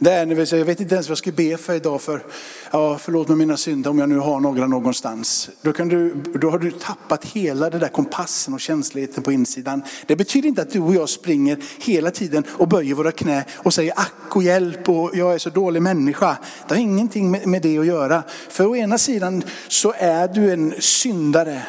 Det 0.00 0.12
är 0.12 0.44
säger, 0.44 0.60
jag 0.60 0.66
vet 0.66 0.80
inte 0.80 0.94
ens 0.94 1.08
vad 1.08 1.10
jag 1.10 1.18
ska 1.18 1.32
be 1.32 1.56
för 1.56 1.74
idag 1.74 2.02
för, 2.02 2.22
ja, 2.70 2.98
förlåt 2.98 3.28
mig 3.28 3.36
mina 3.36 3.56
synder 3.56 3.90
om 3.90 3.98
jag 3.98 4.08
nu 4.08 4.18
har 4.18 4.40
några 4.40 4.66
någonstans. 4.66 5.50
Då, 5.62 5.72
kan 5.72 5.88
du, 5.88 6.14
då 6.14 6.50
har 6.50 6.58
du 6.58 6.70
tappat 6.70 7.24
hela 7.24 7.70
den 7.70 7.80
där 7.80 7.88
kompassen 7.88 8.54
och 8.54 8.60
känsligheten 8.60 9.22
på 9.22 9.32
insidan. 9.32 9.82
Det 10.06 10.16
betyder 10.16 10.48
inte 10.48 10.62
att 10.62 10.70
du 10.70 10.80
och 10.80 10.94
jag 10.94 11.08
springer 11.08 11.58
hela 11.78 12.10
tiden 12.10 12.44
och 12.48 12.68
böjer 12.68 12.94
våra 12.94 13.12
knä 13.12 13.44
och 13.56 13.74
säger 13.74 13.92
ack 13.96 14.36
och 14.36 14.42
hjälp 14.42 14.88
och 14.88 15.10
jag 15.14 15.34
är 15.34 15.38
så 15.38 15.50
dålig 15.50 15.82
människa. 15.82 16.36
Det 16.68 16.74
har 16.74 16.80
ingenting 16.80 17.30
med, 17.30 17.46
med 17.46 17.62
det 17.62 17.78
att 17.78 17.86
göra. 17.86 18.22
För 18.48 18.66
å 18.66 18.76
ena 18.76 18.98
sidan 18.98 19.42
så 19.68 19.94
är 19.98 20.28
du 20.28 20.52
en 20.52 20.74
syndare, 20.78 21.62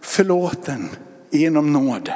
förlåten 0.00 0.88
genom 1.30 1.72
nåd. 1.72 2.10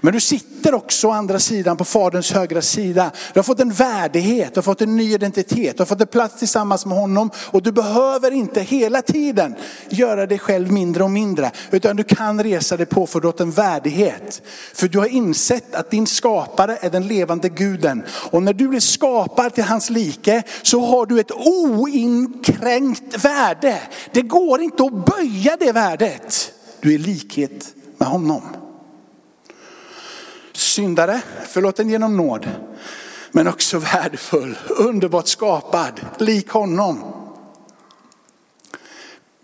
Men 0.00 0.12
du 0.12 0.20
sitter 0.20 0.74
också 0.74 1.08
å 1.08 1.10
andra 1.10 1.38
sidan 1.38 1.76
på 1.76 1.84
faderns 1.84 2.32
högra 2.32 2.62
sida. 2.62 3.10
Du 3.32 3.38
har 3.38 3.44
fått 3.44 3.60
en 3.60 3.72
värdighet, 3.72 4.54
du 4.54 4.58
har 4.58 4.62
fått 4.62 4.82
en 4.82 4.96
ny 4.96 5.14
identitet, 5.14 5.76
du 5.76 5.80
har 5.80 5.86
fått 5.86 6.00
en 6.00 6.06
plats 6.06 6.38
tillsammans 6.38 6.86
med 6.86 6.98
honom. 6.98 7.30
Och 7.36 7.62
du 7.62 7.72
behöver 7.72 8.30
inte 8.30 8.60
hela 8.60 9.02
tiden 9.02 9.54
göra 9.88 10.26
dig 10.26 10.38
själv 10.38 10.72
mindre 10.72 11.04
och 11.04 11.10
mindre. 11.10 11.50
Utan 11.70 11.96
du 11.96 12.04
kan 12.04 12.42
resa 12.42 12.76
dig 12.76 12.86
på 12.86 13.06
för 13.06 13.20
du 13.20 13.26
har 13.26 13.34
en 13.40 13.50
värdighet. 13.50 14.42
För 14.74 14.88
du 14.88 14.98
har 14.98 15.06
insett 15.06 15.74
att 15.74 15.90
din 15.90 16.06
skapare 16.06 16.78
är 16.80 16.90
den 16.90 17.06
levande 17.08 17.48
guden. 17.48 18.02
Och 18.30 18.42
när 18.42 18.52
du 18.52 18.68
blir 18.68 18.80
skapad 18.80 19.54
till 19.54 19.64
hans 19.64 19.90
like 19.90 20.42
så 20.62 20.80
har 20.80 21.06
du 21.06 21.20
ett 21.20 21.30
oinkränkt 21.30 23.24
värde. 23.24 23.78
Det 24.12 24.22
går 24.22 24.60
inte 24.60 24.82
att 24.84 25.06
böja 25.06 25.56
det 25.60 25.72
värdet. 25.72 26.52
Du 26.80 26.88
är 26.88 26.94
i 26.94 26.98
likhet 26.98 27.74
med 27.98 28.08
honom 28.08 28.42
syndare, 30.70 31.22
förlåten 31.48 31.88
genom 31.88 32.16
nåd. 32.16 32.50
Men 33.32 33.48
också 33.48 33.78
värdefull, 33.78 34.58
underbart 34.68 35.28
skapad, 35.28 36.00
lik 36.18 36.48
honom. 36.48 37.04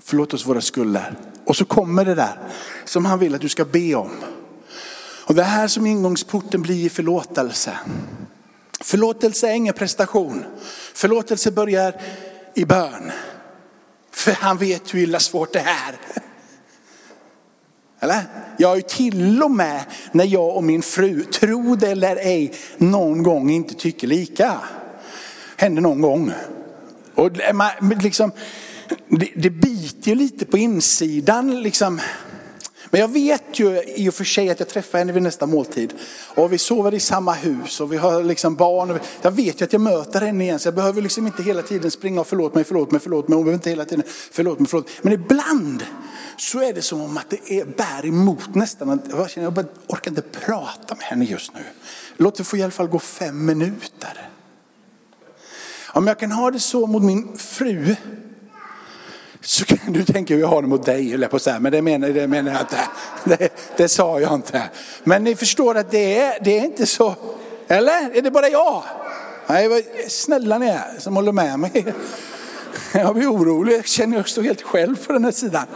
Förlåt 0.02 0.35
oss 0.35 0.47
våra 0.47 0.61
skulder. 0.61 1.14
Och 1.45 1.56
så 1.56 1.64
kommer 1.64 2.04
det 2.04 2.14
där 2.14 2.38
som 2.85 3.04
han 3.04 3.18
vill 3.18 3.35
att 3.35 3.40
du 3.40 3.49
ska 3.49 3.64
be 3.64 3.95
om. 3.95 4.11
Och 5.26 5.35
det 5.35 5.42
här 5.42 5.68
som 5.68 5.87
ingångsporten 5.87 6.62
blir 6.62 6.90
förlåtelse. 6.90 7.78
Förlåtelse 8.80 9.49
är 9.49 9.54
ingen 9.54 9.75
prestation. 9.75 10.45
Förlåtelse 10.95 11.50
börjar 11.50 12.00
i 12.54 12.64
bön. 12.64 13.12
För 14.11 14.33
han 14.33 14.59
vet 14.59 14.95
hur 14.95 15.00
illa 15.00 15.21
svårt 15.21 15.52
det 15.52 15.61
är. 15.61 16.23
Eller? 18.07 18.23
Jag 18.57 18.69
har 18.69 18.77
ju 18.77 18.83
till 18.83 19.43
och 19.43 19.51
med 19.51 19.85
när 20.13 20.25
jag 20.25 20.57
och 20.57 20.65
min 20.65 20.83
fru, 20.83 21.25
tro 21.25 21.77
det 21.77 21.91
eller 21.91 22.17
ej, 22.17 22.53
någon 22.77 23.23
gång 23.23 23.51
inte 23.51 23.75
tycker 23.75 24.07
lika. 24.07 24.61
Hände 25.57 25.81
någon 25.81 26.01
gång. 26.01 26.33
Och 27.15 27.31
man, 27.55 27.71
liksom, 28.03 28.33
det, 29.09 29.31
det 29.37 29.51
biter 29.51 30.09
ju 30.09 30.15
lite 30.15 30.45
på 30.45 30.59
insidan. 30.59 31.63
Liksom. 31.63 32.01
Men 32.90 33.00
jag 33.00 33.09
vet 33.09 33.61
ju 33.61 33.83
i 33.83 34.09
och 34.09 34.14
för 34.14 34.25
sig 34.25 34.50
att 34.50 34.61
jag 34.61 34.69
träffar 34.69 34.99
henne 34.99 35.12
vid 35.12 35.23
nästa 35.23 35.47
måltid. 35.47 35.95
Och 36.35 36.52
vi 36.52 36.59
sover 36.59 36.95
i 36.95 37.00
samma 37.00 37.33
hus 37.33 37.81
och 37.81 37.93
vi 37.93 37.97
har 37.97 38.23
liksom 38.23 38.55
barn. 38.55 38.99
Jag 39.23 39.31
vet 39.31 39.61
ju 39.61 39.64
att 39.64 39.73
jag 39.73 39.83
möter 39.83 40.21
henne 40.21 40.45
igen 40.45 40.59
så 40.59 40.66
jag 40.66 40.75
behöver 40.75 41.02
liksom 41.02 41.26
inte 41.26 41.43
hela 41.43 41.62
tiden 41.62 41.90
springa 41.90 42.21
och 42.21 42.26
förlåt 42.26 42.55
mig, 42.55 42.64
förlåt 42.64 42.90
mig, 42.90 43.00
förlåt 43.00 43.28
mig. 43.28 43.37
Hon 43.37 43.45
behöver 43.45 43.59
inte 43.59 43.71
hela 43.71 43.85
tiden 43.85 44.05
förlåt 44.33 44.59
mig, 44.59 44.69
förlåt. 44.69 44.90
Men 45.02 45.12
ibland 45.12 45.85
så 46.37 46.62
är 46.62 46.75
det 46.75 46.83
som 46.83 47.00
om 47.00 47.16
att 47.16 47.31
det 47.31 47.52
är, 47.52 47.64
bär 47.64 48.07
emot 48.07 48.55
nästan. 48.55 49.00
Jag, 49.11 49.31
känner, 49.31 49.47
jag 49.47 49.52
bara 49.52 49.66
orkar 49.87 50.11
inte 50.11 50.23
prata 50.23 50.95
med 50.95 51.05
henne 51.05 51.25
just 51.25 51.55
nu. 51.55 51.61
Låt 52.16 52.35
det 52.35 52.45
få 52.45 52.57
i 52.57 52.62
alla 52.62 52.71
fall 52.71 52.88
gå 52.88 52.99
fem 52.99 53.47
minuter. 53.47 54.28
Om 55.87 56.07
jag 56.07 56.19
kan 56.19 56.33
ha 56.33 56.50
det 56.50 56.61
så 56.61 56.87
mot 56.87 57.02
min 57.02 57.38
fru 57.38 57.97
så 59.47 59.65
kan 59.65 59.93
du 59.93 60.05
tänka 60.05 60.35
hur 60.35 60.41
jag 60.41 60.49
har 60.49 60.62
det 60.62 60.69
mot 60.69 60.85
dig, 60.85 61.15
eller 61.15 61.29
på 61.29 61.38
så 61.38 61.50
här, 61.50 61.61
men 61.61 61.73
det 61.73 61.83
menar, 61.83 62.09
det 62.09 62.26
menar 62.26 62.53
jag 62.53 62.61
inte. 62.61 62.79
Det, 63.25 63.53
det, 63.76 63.88
sa 63.88 64.21
jag 64.21 64.35
inte. 64.35 64.62
Men 65.05 65.25
ni 65.25 65.37
förstår 65.37 65.75
att 65.75 65.91
det 65.91 66.19
är, 66.19 66.38
det 66.45 66.59
är 66.59 66.65
inte 66.65 66.87
så, 66.87 67.15
eller? 67.69 68.17
Är 68.17 68.23
det 68.23 68.31
bara 68.31 68.49
jag? 68.49 68.83
Nej, 69.47 69.69
vad 69.69 69.83
snälla 70.09 70.59
ni 70.59 70.67
är 70.67 70.99
som 70.99 71.17
håller 71.17 71.33
med 71.33 71.59
mig. 71.59 71.87
Jag 72.93 73.15
blir 73.15 73.33
orolig, 73.33 73.75
jag 73.75 73.87
känner 73.87 74.17
jag 74.17 74.29
står 74.29 74.43
helt 74.43 74.62
själv 74.62 75.07
på 75.07 75.12
den 75.12 75.25
här 75.25 75.33
sidan. 75.33 75.67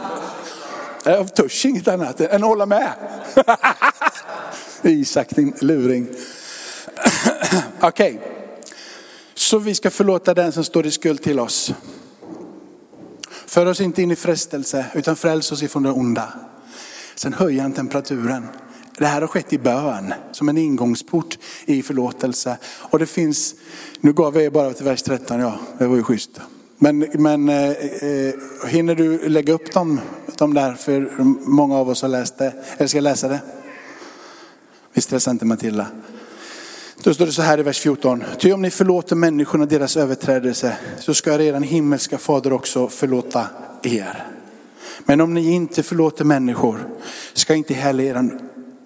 Jag 1.03 1.35
törs 1.35 1.65
inget 1.65 1.87
annat 1.87 2.21
än 2.21 2.43
att 2.43 2.49
hålla 2.49 2.65
med. 2.65 2.91
Isak 4.81 5.29
din 5.29 5.53
luring. 5.61 6.07
Okej, 7.81 8.13
okay. 8.13 8.17
så 9.33 9.59
vi 9.59 9.75
ska 9.75 9.89
förlåta 9.91 10.33
den 10.33 10.51
som 10.51 10.63
står 10.63 10.85
i 10.85 10.91
skuld 10.91 11.23
till 11.23 11.39
oss. 11.39 11.73
För 13.51 13.65
oss 13.65 13.81
inte 13.81 14.01
in 14.01 14.11
i 14.11 14.15
frestelse 14.15 14.85
utan 14.93 15.15
fräls 15.15 15.51
oss 15.51 15.63
ifrån 15.63 15.83
det 15.83 15.91
onda. 15.91 16.33
Sen 17.15 17.33
höjer 17.33 17.61
han 17.61 17.71
temperaturen. 17.71 18.47
Det 18.97 19.05
här 19.05 19.21
har 19.21 19.27
skett 19.27 19.53
i 19.53 19.57
bön 19.57 20.13
som 20.31 20.49
en 20.49 20.57
ingångsport 20.57 21.37
i 21.65 21.83
förlåtelse. 21.83 22.57
Och 22.63 22.99
det 22.99 23.05
finns, 23.05 23.55
nu 24.01 24.13
gav 24.13 24.35
jag 24.35 24.43
er 24.43 24.49
bara 24.49 24.73
till 24.73 24.85
vers 24.85 25.01
13, 25.01 25.39
ja 25.39 25.59
det 25.77 25.87
var 25.87 25.95
ju 25.95 26.03
schysst. 26.03 26.29
Men, 26.77 27.07
men 27.13 27.49
eh, 27.49 27.69
eh, 27.69 28.33
hinner 28.67 28.95
du 28.95 29.29
lägga 29.29 29.53
upp 29.53 29.73
dem, 29.73 29.99
de 30.37 30.53
där, 30.53 30.73
för 30.73 31.09
många 31.49 31.77
av 31.77 31.89
oss 31.89 32.01
har 32.01 32.09
läst 32.09 32.37
det, 32.37 32.53
eller 32.77 32.87
ska 32.87 32.97
jag 32.97 33.03
läsa 33.03 33.27
det? 33.27 33.39
Vi 34.93 35.01
stressar 35.01 35.31
inte 35.31 35.45
Matilda. 35.45 35.87
Då 37.03 37.13
står 37.13 37.25
det 37.25 37.31
så 37.31 37.41
här 37.41 37.59
i 37.59 37.63
vers 37.63 37.79
14. 37.79 38.23
Ty 38.39 38.53
om 38.53 38.61
ni 38.61 38.71
förlåter 38.71 39.15
människorna 39.15 39.65
deras 39.65 39.97
överträdelse 39.97 40.77
så 40.99 41.13
ska 41.13 41.37
redan 41.37 41.63
himmelska 41.63 42.17
fader 42.17 42.53
också 42.53 42.87
förlåta 42.87 43.47
er. 43.83 44.27
Men 45.05 45.21
om 45.21 45.33
ni 45.33 45.51
inte 45.51 45.83
förlåter 45.83 46.25
människor 46.25 46.87
ska 47.33 47.55
inte 47.55 47.73
heller 47.73 48.03
er 48.03 48.39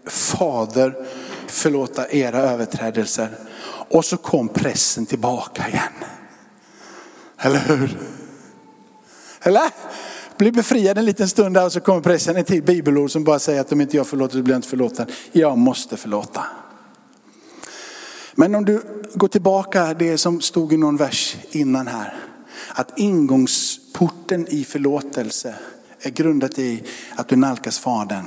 fader 0.09 0.95
förlåta 1.47 2.07
era 2.09 2.37
överträdelser. 2.37 3.29
Och 3.89 4.05
så 4.05 4.17
kom 4.17 4.47
pressen 4.47 5.05
tillbaka 5.05 5.67
igen. 5.67 5.93
Eller 7.37 7.59
hur? 7.59 7.97
Eller? 9.41 9.69
Bli 10.37 10.51
befriad 10.51 10.97
en 10.97 11.05
liten 11.05 11.29
stund 11.29 11.55
där 11.55 11.65
och 11.65 11.71
så 11.71 11.79
kommer 11.79 12.01
pressen 12.01 12.37
ett 12.37 12.47
till 12.47 12.63
bibelord 12.63 13.11
som 13.11 13.23
bara 13.23 13.39
säger 13.39 13.61
att 13.61 13.71
om 13.71 13.81
inte 13.81 13.97
jag 13.97 14.07
förlåter 14.07 14.37
så 14.37 14.43
blir 14.43 14.53
jag 14.53 14.57
inte 14.57 14.67
förlåten. 14.67 15.07
Jag 15.31 15.57
måste 15.57 15.97
förlåta. 15.97 16.43
Men 18.35 18.55
om 18.55 18.65
du 18.65 18.81
går 19.13 19.27
tillbaka 19.27 19.93
det 19.93 20.17
som 20.17 20.41
stod 20.41 20.73
i 20.73 20.77
någon 20.77 20.97
vers 20.97 21.37
innan 21.51 21.87
här. 21.87 22.13
Att 22.69 22.99
ingångsporten 22.99 24.47
i 24.47 24.63
förlåtelse 24.63 25.55
är 25.99 26.09
grundat 26.09 26.59
i 26.59 26.83
att 27.15 27.27
du 27.27 27.35
nalkas 27.35 27.79
Fadern. 27.79 28.25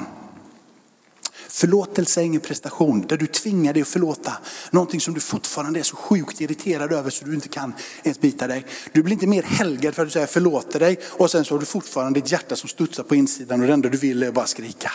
Förlåtelse 1.49 2.21
är 2.21 2.25
ingen 2.25 2.41
prestation 2.41 3.07
där 3.09 3.17
du 3.17 3.27
tvingar 3.27 3.73
dig 3.73 3.83
att 3.83 3.89
förlåta 3.89 4.33
någonting 4.71 5.01
som 5.01 5.15
du 5.15 5.21
fortfarande 5.21 5.79
är 5.79 5.83
så 5.83 5.97
sjukt 5.97 6.41
irriterad 6.41 6.93
över 6.93 7.11
så 7.11 7.25
du 7.25 7.35
inte 7.35 7.49
kan 7.49 7.73
ens 8.03 8.21
bita 8.21 8.47
dig. 8.47 8.67
Du 8.93 9.03
blir 9.03 9.13
inte 9.13 9.27
mer 9.27 9.43
helgad 9.43 9.95
för 9.95 10.03
att 10.03 10.09
du 10.09 10.13
säger 10.13 10.27
förlåter 10.27 10.81
dig 10.81 10.99
och 11.07 11.31
sen 11.31 11.45
så 11.45 11.55
har 11.55 11.61
du 11.61 11.67
fortfarande 11.67 12.21
ditt 12.21 12.33
hjärta 12.33 12.57
som 12.57 12.69
studsar 12.69 13.03
på 13.03 13.15
insidan 13.15 13.61
och 13.61 13.67
det 13.67 13.73
enda 13.73 13.89
du 13.89 13.99
vill 13.99 14.23
är 14.23 14.33
bara 14.33 14.47
skrika. 14.47 14.93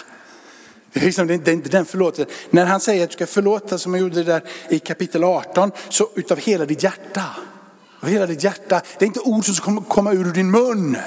Det 0.93 1.00
är, 1.00 1.05
liksom, 1.05 1.27
det 1.27 1.33
är 1.47 1.50
inte 1.50 1.69
den 1.69 1.85
förlåtelsen. 1.85 2.35
När 2.50 2.65
han 2.65 2.79
säger 2.79 3.03
att 3.03 3.09
du 3.09 3.13
ska 3.13 3.27
förlåta 3.27 3.77
som 3.77 3.93
han 3.93 4.01
gjorde 4.01 4.15
det 4.15 4.23
där 4.23 4.43
i 4.69 4.79
kapitel 4.79 5.23
18, 5.23 5.71
så 5.89 6.09
utav 6.15 6.39
hela 6.39 6.65
ditt 6.65 6.83
hjärta. 6.83 7.23
Av 8.00 8.09
hela 8.09 8.25
ditt 8.25 8.43
hjärta. 8.43 8.81
Det 9.00 9.05
är 9.05 9.07
inte 9.07 9.19
ord 9.19 9.45
som 9.45 9.55
ska 9.55 9.81
komma 9.81 10.13
ur 10.13 10.25
din 10.25 10.51
mun, 10.51 10.97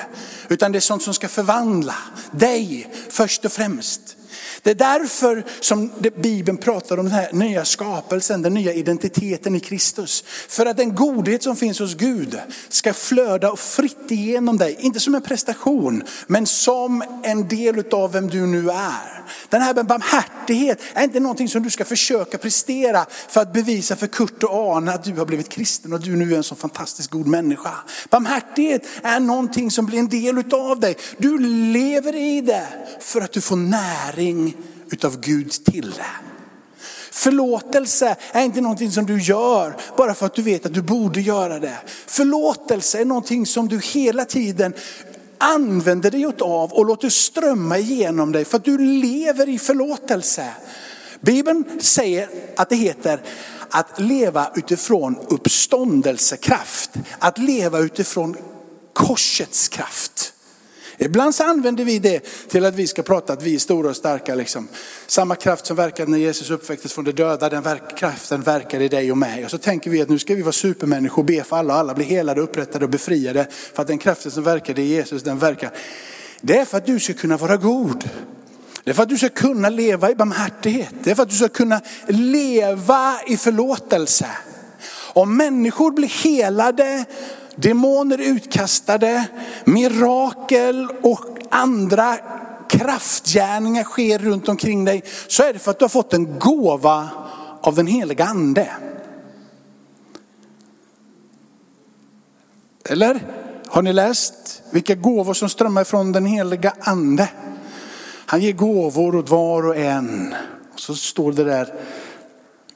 utan 0.48 0.72
det 0.72 0.78
är 0.78 0.80
sånt 0.80 1.02
som 1.02 1.14
ska 1.14 1.28
förvandla 1.28 1.94
dig 2.30 2.92
först 3.10 3.44
och 3.44 3.52
främst. 3.52 4.16
Det 4.62 4.70
är 4.70 4.74
därför 4.74 5.44
som 5.60 5.90
Bibeln 6.16 6.58
pratar 6.58 6.98
om 6.98 7.04
den 7.04 7.14
här 7.14 7.32
nya 7.32 7.64
skapelsen, 7.64 8.42
den 8.42 8.54
nya 8.54 8.72
identiteten 8.72 9.54
i 9.54 9.60
Kristus. 9.60 10.24
För 10.48 10.66
att 10.66 10.76
den 10.76 10.94
godhet 10.94 11.42
som 11.42 11.56
finns 11.56 11.78
hos 11.78 11.94
Gud 11.94 12.38
ska 12.68 12.92
flöda 12.92 13.56
fritt 13.56 14.10
igenom 14.10 14.58
dig. 14.58 14.76
Inte 14.80 15.00
som 15.00 15.14
en 15.14 15.22
prestation, 15.22 16.02
men 16.26 16.46
som 16.46 17.04
en 17.22 17.48
del 17.48 17.84
av 17.90 18.12
vem 18.12 18.28
du 18.28 18.46
nu 18.46 18.70
är. 18.70 19.16
Den 19.48 19.62
här 19.62 19.74
med 19.74 19.86
barmhärtighet 19.86 20.80
är 20.94 21.04
inte 21.04 21.20
någonting 21.20 21.48
som 21.48 21.62
du 21.62 21.70
ska 21.70 21.84
försöka 21.84 22.38
prestera 22.38 23.06
för 23.28 23.40
att 23.40 23.52
bevisa 23.52 23.96
för 23.96 24.06
Kurt 24.06 24.42
och 24.42 24.76
Arne 24.76 24.92
att 24.92 25.04
du 25.04 25.12
har 25.12 25.26
blivit 25.26 25.48
kristen 25.48 25.92
och 25.92 26.00
du 26.00 26.16
nu 26.16 26.32
är 26.32 26.36
en 26.36 26.42
så 26.42 26.54
fantastiskt 26.54 27.10
god 27.10 27.26
människa. 27.26 27.72
Barmhärtighet 28.10 28.82
är 29.02 29.20
någonting 29.20 29.70
som 29.70 29.86
blir 29.86 29.98
en 29.98 30.08
del 30.08 30.54
av 30.54 30.80
dig. 30.80 30.96
Du 31.18 31.38
lever 31.72 32.14
i 32.14 32.40
det 32.40 32.66
för 33.00 33.20
att 33.20 33.32
du 33.32 33.40
får 33.40 33.56
näring 33.56 34.45
utav 34.90 35.20
Gud 35.20 35.50
till 35.50 35.90
det. 35.90 36.06
Förlåtelse 37.12 38.16
är 38.32 38.44
inte 38.44 38.60
någonting 38.60 38.92
som 38.92 39.06
du 39.06 39.22
gör 39.22 39.76
bara 39.96 40.14
för 40.14 40.26
att 40.26 40.34
du 40.34 40.42
vet 40.42 40.66
att 40.66 40.74
du 40.74 40.82
borde 40.82 41.20
göra 41.20 41.58
det. 41.58 41.76
Förlåtelse 42.06 43.00
är 43.00 43.04
någonting 43.04 43.46
som 43.46 43.68
du 43.68 43.80
hela 43.80 44.24
tiden 44.24 44.74
använder 45.38 46.10
dig 46.10 46.26
av 46.40 46.72
och 46.72 46.86
låter 46.86 47.08
strömma 47.08 47.78
igenom 47.78 48.32
dig 48.32 48.44
för 48.44 48.56
att 48.56 48.64
du 48.64 48.78
lever 48.78 49.48
i 49.48 49.58
förlåtelse. 49.58 50.50
Bibeln 51.20 51.64
säger 51.80 52.28
att 52.56 52.68
det 52.68 52.76
heter 52.76 53.22
att 53.70 54.00
leva 54.00 54.50
utifrån 54.54 55.16
uppståndelsekraft. 55.28 56.90
Att 57.18 57.38
leva 57.38 57.78
utifrån 57.78 58.36
korsets 58.92 59.68
kraft. 59.68 60.32
Ibland 60.98 61.34
så 61.34 61.44
använder 61.44 61.84
vi 61.84 61.98
det 61.98 62.20
till 62.48 62.64
att 62.64 62.74
vi 62.74 62.86
ska 62.86 63.02
prata 63.02 63.32
att 63.32 63.42
vi 63.42 63.54
är 63.54 63.58
stora 63.58 63.90
och 63.90 63.96
starka. 63.96 64.34
Liksom. 64.34 64.68
Samma 65.06 65.34
kraft 65.34 65.66
som 65.66 65.76
verkade 65.76 66.10
när 66.10 66.18
Jesus 66.18 66.50
uppväcktes 66.50 66.92
från 66.92 67.04
de 67.04 67.12
döda, 67.12 67.48
den 67.48 67.62
verk, 67.62 67.98
kraften 67.98 68.42
verkar 68.42 68.80
i 68.80 68.88
dig 68.88 69.10
och 69.10 69.18
mig. 69.18 69.44
Och 69.44 69.50
så 69.50 69.58
tänker 69.58 69.90
vi 69.90 70.02
att 70.02 70.08
nu 70.08 70.18
ska 70.18 70.34
vi 70.34 70.42
vara 70.42 70.52
supermänniskor 70.52 71.22
och 71.22 71.26
be 71.26 71.44
för 71.44 71.56
alla 71.56 71.74
och 71.74 71.80
alla 71.80 71.94
blir 71.94 72.06
helade, 72.06 72.40
upprättade 72.40 72.84
och 72.84 72.90
befriade. 72.90 73.46
För 73.50 73.82
att 73.82 73.88
den 73.88 73.98
kraften 73.98 74.30
som 74.30 74.42
verkade 74.42 74.82
i 74.82 74.86
Jesus, 74.86 75.22
den 75.22 75.38
verkar. 75.38 75.70
Det 76.40 76.58
är 76.58 76.64
för 76.64 76.76
att 76.76 76.86
du 76.86 77.00
ska 77.00 77.12
kunna 77.12 77.36
vara 77.36 77.56
god. 77.56 78.10
Det 78.84 78.90
är 78.90 78.94
för 78.94 79.02
att 79.02 79.08
du 79.08 79.18
ska 79.18 79.28
kunna 79.28 79.68
leva 79.68 80.10
i 80.10 80.14
barmhärtighet. 80.14 80.94
Det 81.04 81.10
är 81.10 81.14
för 81.14 81.22
att 81.22 81.30
du 81.30 81.36
ska 81.36 81.48
kunna 81.48 81.80
leva 82.08 83.14
i 83.26 83.36
förlåtelse. 83.36 84.26
Om 85.12 85.36
människor 85.36 85.90
blir 85.90 86.08
helade 86.08 87.04
demoner 87.56 88.20
utkastade, 88.20 89.28
mirakel 89.64 90.88
och 91.02 91.26
andra 91.50 92.16
kraftgärningar 92.68 93.84
sker 93.84 94.18
runt 94.18 94.48
omkring 94.48 94.84
dig 94.84 95.02
så 95.28 95.42
är 95.42 95.52
det 95.52 95.58
för 95.58 95.70
att 95.70 95.78
du 95.78 95.84
har 95.84 95.88
fått 95.88 96.14
en 96.14 96.38
gåva 96.38 97.08
av 97.60 97.74
den 97.74 97.86
heliga 97.86 98.24
ande. 98.24 98.68
Eller? 102.88 103.20
Har 103.68 103.82
ni 103.82 103.92
läst 103.92 104.62
vilka 104.70 104.94
gåvor 104.94 105.34
som 105.34 105.48
strömmar 105.48 105.84
från 105.84 106.12
den 106.12 106.26
heliga 106.26 106.72
ande? 106.80 107.28
Han 108.26 108.40
ger 108.40 108.52
gåvor 108.52 109.16
åt 109.16 109.28
var 109.28 109.66
och 109.66 109.76
en. 109.76 110.34
Och 110.72 110.80
så 110.80 110.94
står 110.94 111.32
det 111.32 111.44
där 111.44 111.74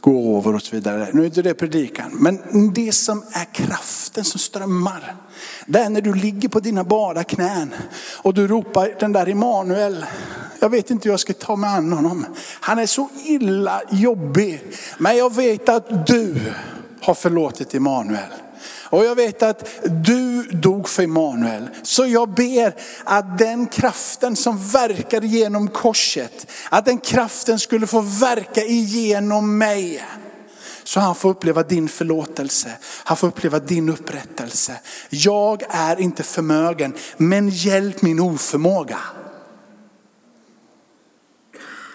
gåvor 0.00 0.54
och 0.54 0.62
så 0.62 0.76
vidare. 0.76 1.09
Nu 1.12 1.23
är 1.23 1.26
inte 1.26 1.42
det 1.42 1.54
predikan, 1.54 2.11
men 2.12 2.73
det 2.75 2.92
som 2.92 3.25
är 3.33 3.54
kraften 3.54 4.25
som 4.25 4.40
strömmar. 4.40 5.16
Det 5.66 5.78
är 5.78 5.88
när 5.90 6.00
du 6.00 6.14
ligger 6.14 6.49
på 6.49 6.61
dina 6.61 6.85
bara 6.85 7.25
knän 7.25 7.75
och 8.23 8.35
du 8.35 8.47
ropar 8.47 8.97
den 9.00 9.12
där 9.12 9.28
Emanuel. 9.28 10.04
Jag 10.61 10.71
vet 10.71 10.90
inte 10.90 11.09
hur 11.09 11.12
jag 11.12 11.21
ska 11.21 11.33
ta 11.33 11.57
mig 11.57 11.71
an 11.71 11.92
honom. 11.92 12.26
Han 12.61 12.78
är 12.78 12.87
så 12.87 13.09
illa 13.25 13.83
jobbig. 13.90 14.62
Men 14.99 15.16
jag 15.16 15.35
vet 15.35 15.69
att 15.69 16.07
du 16.07 16.40
har 17.00 17.14
förlåtit 17.14 17.75
Emanuel. 17.75 18.30
Och 18.91 19.05
jag 19.05 19.15
vet 19.15 19.43
att 19.43 19.69
du 20.05 20.43
dog 20.43 20.89
för 20.89 21.03
Immanuel, 21.03 21.69
Så 21.83 22.07
jag 22.07 22.35
ber 22.35 22.75
att 23.05 23.39
den 23.39 23.67
kraften 23.67 24.37
som 24.37 24.69
verkar 24.69 25.21
genom 25.21 25.69
korset, 25.69 26.51
att 26.71 26.85
den 26.85 26.99
kraften 26.99 27.59
skulle 27.59 27.87
få 27.87 28.01
verka 28.01 28.65
igenom 28.65 29.59
mig. 29.59 30.05
Så 30.85 31.01
han 31.01 31.15
får 31.15 31.31
uppleva 31.31 31.63
din 31.63 31.89
förlåtelse, 31.89 32.73
han 33.05 33.17
får 33.17 33.29
uppleva 33.29 33.59
din 33.59 33.89
upprättelse. 33.89 34.81
Jag 35.09 35.63
är 35.69 36.01
inte 36.01 36.23
förmögen, 36.23 36.95
men 37.17 37.49
hjälp 37.49 38.03
min 38.03 38.21
oförmåga. 38.21 38.99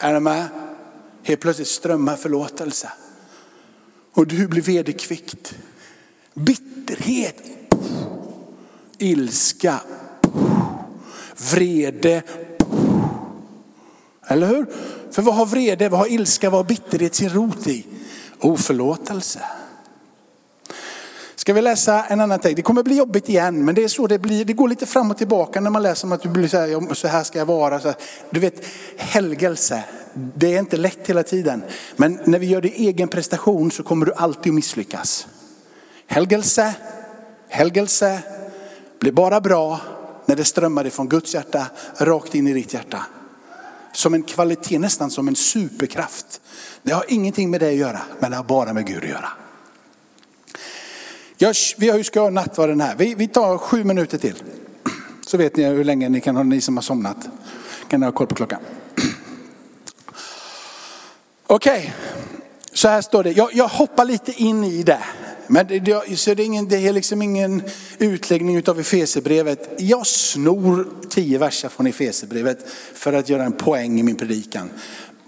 Är 0.01 0.13
du 0.13 0.19
med? 0.19 0.47
Helt 1.23 1.41
plötsligt 1.41 1.67
strömmar 1.67 2.15
förlåtelse. 2.15 2.91
Och 4.13 4.27
du 4.27 4.47
blir 4.47 4.61
vederkvickt. 4.61 5.55
Bitterhet, 6.85 7.43
ilska, 8.97 9.81
vrede. 11.51 12.21
Eller 14.27 14.47
hur? 14.47 14.65
För 15.11 15.21
vad 15.21 15.35
har 15.35 15.45
vrede, 15.45 15.89
vad 15.89 15.99
har 15.99 16.07
ilska, 16.07 16.49
vad 16.49 16.59
har 16.59 16.63
bitterhet 16.63 17.15
sin 17.15 17.29
rot 17.29 17.67
i? 17.67 17.85
Oförlåtelse. 18.39 19.39
Ska 21.35 21.53
vi 21.53 21.61
läsa 21.61 22.03
en 22.03 22.21
annan 22.21 22.39
text? 22.39 22.55
Det 22.55 22.61
kommer 22.61 22.83
bli 22.83 22.97
jobbigt 22.97 23.29
igen, 23.29 23.65
men 23.65 23.75
det 23.75 23.83
är 23.83 23.87
så 23.87 24.07
det 24.07 24.19
blir. 24.19 24.45
Det 24.45 24.53
går 24.53 24.67
lite 24.67 24.85
fram 24.85 25.11
och 25.11 25.17
tillbaka 25.17 25.61
när 25.61 25.69
man 25.69 25.83
läser 25.83 26.07
om 26.07 26.11
att 26.11 26.21
du 26.21 26.29
blir 26.29 26.47
så 26.47 26.57
här, 26.57 26.93
så 26.93 27.07
här 27.07 27.23
ska 27.23 27.39
jag 27.39 27.45
vara. 27.45 27.79
Så 27.79 27.87
här. 27.87 27.97
Du 28.29 28.39
vet, 28.39 28.65
helgelse, 28.97 29.83
det 30.13 30.55
är 30.55 30.59
inte 30.59 30.77
lätt 30.77 31.09
hela 31.09 31.23
tiden. 31.23 31.63
Men 31.95 32.19
när 32.25 32.39
vi 32.39 32.45
gör 32.45 32.61
det 32.61 32.69
i 32.69 32.87
egen 32.87 33.07
prestation 33.07 33.71
så 33.71 33.83
kommer 33.83 34.05
du 34.05 34.13
alltid 34.13 34.51
att 34.51 34.55
misslyckas. 34.55 35.27
Helgelse, 36.07 36.75
helgelse 37.49 38.23
blir 38.99 39.11
bara 39.11 39.41
bra 39.41 39.79
när 40.25 40.35
det 40.35 40.45
strömmar 40.45 40.87
ifrån 40.87 41.09
Guds 41.09 41.33
hjärta 41.33 41.67
rakt 41.97 42.35
in 42.35 42.47
i 42.47 42.53
ditt 42.53 42.73
hjärta. 42.73 43.05
Som 43.93 44.13
en 44.13 44.23
kvalitet, 44.23 44.79
nästan 44.79 45.11
som 45.11 45.27
en 45.27 45.35
superkraft. 45.35 46.41
Det 46.83 46.91
har 46.91 47.05
ingenting 47.07 47.51
med 47.51 47.59
det 47.59 47.69
att 47.69 47.75
göra, 47.75 48.01
men 48.19 48.31
det 48.31 48.37
har 48.37 48.43
bara 48.43 48.73
med 48.73 48.87
Gud 48.87 49.03
att 49.03 49.09
göra. 49.09 49.29
Jag, 51.37 51.55
vi 51.77 52.03
ska 52.03 52.21
ha 52.21 52.29
nattvarden 52.29 52.81
här. 52.81 52.95
Vi, 52.95 53.15
vi 53.15 53.27
tar 53.27 53.57
sju 53.57 53.83
minuter 53.83 54.17
till. 54.17 54.43
Så 55.27 55.37
vet 55.37 55.55
ni 55.55 55.63
hur 55.63 55.83
länge 55.83 56.09
ni 56.09 56.21
kan 56.21 56.35
ha, 56.35 56.43
ni 56.43 56.61
som 56.61 56.77
har 56.77 56.81
somnat. 56.81 57.29
Kan 57.87 57.99
ni 57.99 58.05
ha 58.05 58.13
koll 58.13 58.27
på 58.27 58.35
klockan. 58.35 58.59
Okej, 61.47 61.79
okay. 61.79 61.91
så 62.73 62.87
här 62.87 63.01
står 63.01 63.23
det. 63.23 63.31
Jag, 63.31 63.49
jag 63.53 63.67
hoppar 63.67 64.05
lite 64.05 64.31
in 64.31 64.63
i 64.63 64.83
det. 64.83 65.03
Men 65.47 65.67
det, 65.67 66.17
så 66.17 66.33
det, 66.33 66.43
är 66.43 66.45
ingen, 66.45 66.67
det 66.67 66.87
är 66.87 66.93
liksom 66.93 67.21
ingen 67.21 67.63
utläggning 67.97 68.63
av 68.67 68.79
Efesierbrevet. 68.79 69.69
Jag 69.77 70.07
snor 70.07 70.87
tio 71.09 71.37
verser 71.37 71.69
från 71.69 71.87
Efesierbrevet 71.87 72.69
för 72.93 73.13
att 73.13 73.29
göra 73.29 73.43
en 73.43 73.51
poäng 73.51 73.99
i 73.99 74.03
min 74.03 74.15
predikan. 74.15 74.69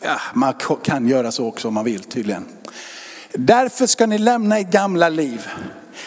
Ja, 0.02 0.20
man 0.34 0.54
kan 0.84 1.08
göra 1.08 1.32
så 1.32 1.48
också 1.48 1.68
om 1.68 1.74
man 1.74 1.86
vill 1.86 2.04
tydligen. 2.04 2.46
Därför 3.34 3.86
ska 3.86 4.06
ni 4.06 4.18
lämna 4.18 4.60
ert 4.60 4.72
gamla 4.72 5.10
liv. 5.10 5.48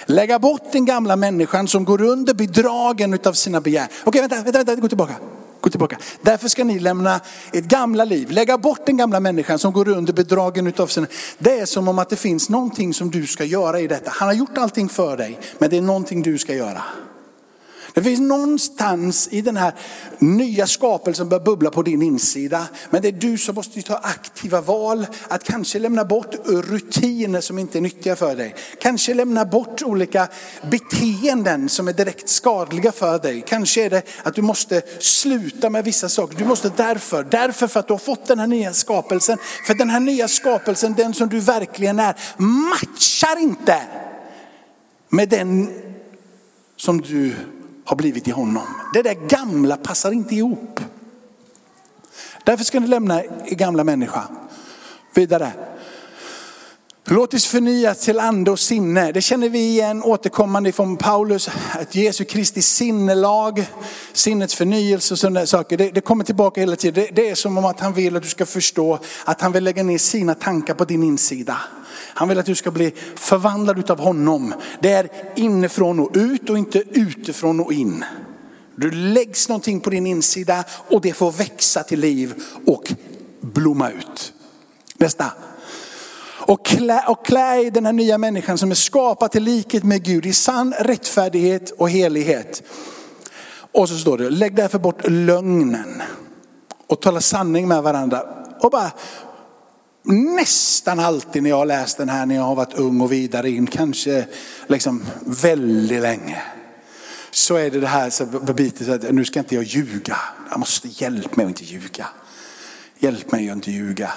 Lägga 0.07 0.39
bort 0.39 0.73
den 0.73 0.85
gamla 0.85 1.17
människan 1.17 1.69
som 1.69 1.85
går 1.85 2.03
under 2.03 2.35
bedragen 2.35 3.19
av 3.25 3.33
sina 3.33 3.61
begär. 3.61 3.89
Okej, 4.05 4.21
vänta, 4.21 4.37
vänta, 4.37 4.59
vänta, 4.59 4.75
gå 4.75 4.89
tillbaka. 4.89 5.15
Gå 5.61 5.71
tillbaka. 5.71 5.99
Därför 6.23 6.49
ska 6.49 6.65
ni 6.65 6.79
lämna 6.79 7.21
ett 7.53 7.65
gamla 7.65 8.05
liv, 8.05 8.31
lägga 8.31 8.59
bort 8.59 8.87
den 8.87 8.97
gamla 8.97 9.21
människan 9.21 9.59
som 9.59 9.73
går 9.73 9.89
under 9.89 10.13
bedragen 10.13 10.67
utav 10.67 10.87
sina. 10.87 11.07
Det 11.39 11.59
är 11.59 11.67
som 11.67 11.89
om 11.89 11.99
att 11.99 12.09
det 12.09 12.17
finns 12.17 12.49
någonting 12.49 12.95
som 12.95 13.11
du 13.11 13.27
ska 13.27 13.45
göra 13.45 13.81
i 13.81 13.87
detta. 13.87 14.11
Han 14.15 14.29
har 14.29 14.35
gjort 14.35 14.59
allting 14.59 14.89
för 14.89 15.17
dig, 15.17 15.41
men 15.59 15.71
det 15.71 15.77
är 15.77 15.83
någonting 15.83 16.23
du 16.23 16.39
ska 16.39 16.55
göra. 16.55 16.83
Det 17.95 18.03
finns 18.03 18.21
någonstans 18.21 19.29
i 19.31 19.41
den 19.41 19.57
här 19.57 19.75
nya 20.19 20.67
skapelsen 20.67 21.15
som 21.15 21.29
börjar 21.29 21.45
bubbla 21.45 21.71
på 21.71 21.83
din 21.83 22.03
insida. 22.03 22.67
Men 22.91 23.03
det 23.03 23.09
är 23.09 23.13
du 23.13 23.39
som 23.39 23.55
måste 23.55 23.83
ta 23.83 23.97
aktiva 23.97 24.61
val. 24.61 25.07
Att 25.29 25.45
kanske 25.45 25.79
lämna 25.79 26.05
bort 26.05 26.35
rutiner 26.47 27.41
som 27.41 27.59
inte 27.59 27.79
är 27.79 27.81
nyttiga 27.81 28.17
för 28.17 28.37
dig. 28.37 28.55
Kanske 28.81 29.15
lämna 29.15 29.45
bort 29.45 29.83
olika 29.83 30.29
beteenden 30.71 31.69
som 31.69 31.89
är 31.89 31.93
direkt 31.93 32.29
skadliga 32.29 32.93
för 32.93 33.19
dig. 33.19 33.45
Kanske 33.47 33.85
är 33.85 33.91
det 33.91 34.03
att 34.23 34.35
du 34.35 34.43
måste 34.43 34.83
sluta 34.99 35.71
med 35.71 35.85
vissa 35.85 36.09
saker. 36.09 36.37
Du 36.37 36.45
måste 36.45 36.73
därför, 36.77 37.25
därför 37.31 37.67
för 37.67 37.81
att 37.81 37.87
du 37.87 37.93
har 37.93 37.99
fått 37.99 38.27
den 38.27 38.39
här 38.39 38.47
nya 38.47 38.73
skapelsen. 38.73 39.39
För 39.67 39.75
den 39.75 39.91
här 39.91 40.01
nya 40.01 40.29
skapelsen, 40.29 40.95
den 40.95 41.15
som 41.15 41.29
du 41.29 41.41
verkligen 41.41 41.99
är, 41.99 42.15
matchar 42.37 43.41
inte 43.41 43.83
med 45.09 45.29
den 45.29 45.71
som 46.77 47.01
du 47.01 47.35
har 47.91 47.97
blivit 47.97 48.29
i 48.29 48.31
honom. 48.31 48.67
Det 48.93 49.03
där 49.03 49.15
gamla 49.15 49.77
passar 49.77 50.13
inte 50.13 50.35
ihop. 50.35 50.81
Därför 52.45 52.65
ska 52.65 52.81
ni 52.81 52.87
lämna 52.87 53.23
er 53.23 53.55
gamla 53.55 53.85
människa. 53.85 54.29
Vidare. 55.15 55.53
Låt 57.05 57.35
oss 57.35 57.47
förnyas 57.47 58.05
till 58.05 58.19
ande 58.19 58.51
och 58.51 58.59
sinne. 58.59 59.13
Det 59.13 59.21
känner 59.21 59.49
vi 59.49 59.59
igen 59.59 60.03
återkommande 60.03 60.73
från 60.73 60.97
Paulus. 60.97 61.49
Att 61.73 61.95
Jesu 61.95 62.25
Kristi 62.25 62.63
sinnelag, 62.63 63.67
sinnets 64.13 64.55
förnyelse 64.55 65.15
och 65.15 65.19
sådana 65.19 65.47
saker. 65.47 65.77
Det, 65.77 65.91
det, 65.91 66.01
kommer 66.01 66.25
tillbaka 66.25 66.61
hela 66.61 66.77
tiden. 66.77 67.05
Det, 67.05 67.23
det 67.23 67.31
är 67.31 67.35
som 67.35 67.59
om 67.59 67.65
att 67.65 67.81
han 67.81 67.93
vill 67.93 68.17
att 68.17 68.23
du 68.23 68.29
ska 68.29 68.47
förstå 68.47 68.99
att 69.25 69.41
han 69.41 69.53
vill 69.53 69.65
lägga 69.65 69.83
ner 69.83 69.99
sina 69.99 70.35
tankar 70.35 70.75
på 70.75 70.85
din 70.85 71.03
insida. 71.03 71.57
Han 72.15 72.29
vill 72.29 72.39
att 72.39 72.47
du 72.47 72.55
ska 72.55 72.71
bli 72.71 72.93
förvandlad 73.15 73.91
av 73.91 74.01
honom. 74.01 74.55
Det 74.81 74.93
är 74.93 75.11
inifrån 75.37 76.01
och 76.01 76.11
ut 76.15 76.51
och 76.51 76.59
inte 76.59 76.79
utifrån 76.91 77.61
och 77.61 77.73
in. 77.73 78.05
Du 78.77 78.91
läggs 78.91 79.49
någonting 79.49 79.81
på 79.81 79.91
din 79.91 80.07
insida 80.07 80.65
och 80.89 81.01
det 81.01 81.13
får 81.13 81.33
växa 81.33 81.83
till 81.83 82.01
liv 82.01 82.35
och 82.67 82.93
blomma 83.41 83.91
ut. 83.91 84.33
Nästa. 84.99 85.33
Och 86.51 86.67
klä, 86.67 87.05
och 87.07 87.27
klä 87.27 87.61
i 87.61 87.71
den 87.71 87.87
här 87.87 87.93
nya 87.93 88.19
människan 88.19 88.59
som 88.59 88.71
är 88.71 88.75
skapad 88.75 89.31
till 89.31 89.43
likhet 89.43 89.85
med 89.85 90.03
Gud 90.03 90.27
i 90.27 90.33
sann 90.33 90.75
rättfärdighet 90.79 91.71
och 91.71 91.91
helighet. 91.91 92.63
Och 93.73 93.89
så 93.89 93.97
står 93.97 94.19
det, 94.19 94.31
lägg 94.31 94.55
därför 94.55 94.79
bort 94.79 95.09
lögnen 95.09 96.03
och 96.87 97.03
tala 97.03 97.21
sanning 97.21 97.69
med 97.69 97.83
varandra. 97.83 98.23
Och 98.61 98.71
bara 98.71 98.91
nästan 100.05 101.01
alltid 101.01 101.43
när 101.43 101.51
jag 101.51 101.57
har 101.57 101.67
läst 101.67 101.99
den 101.99 102.09
här 102.09 102.27
när 102.27 102.35
jag 102.35 102.43
har 102.43 102.55
varit 102.55 102.75
ung 102.75 103.01
och 103.01 103.13
vidare 103.13 103.51
in, 103.51 103.67
kanske 103.67 104.27
liksom 104.67 105.05
väldigt 105.27 106.03
länge. 106.03 106.43
Så 107.31 107.57
är 107.57 107.71
det 107.71 107.81
det 107.81 107.87
här 107.87 108.11
så 108.11 108.27
bitet 108.27 108.89
att 108.89 109.15
nu 109.15 109.25
ska 109.25 109.39
inte 109.39 109.55
jag 109.55 109.65
ljuga. 109.65 110.17
Jag 110.51 110.59
måste 110.59 110.89
hjälpa 110.89 111.37
mig 111.37 111.45
att 111.45 111.51
inte 111.61 111.65
ljuga. 111.65 112.07
Hjälp 112.99 113.33
mig 113.33 113.51
att 113.51 113.57
inte 113.57 113.71
ljuga. 113.71 114.13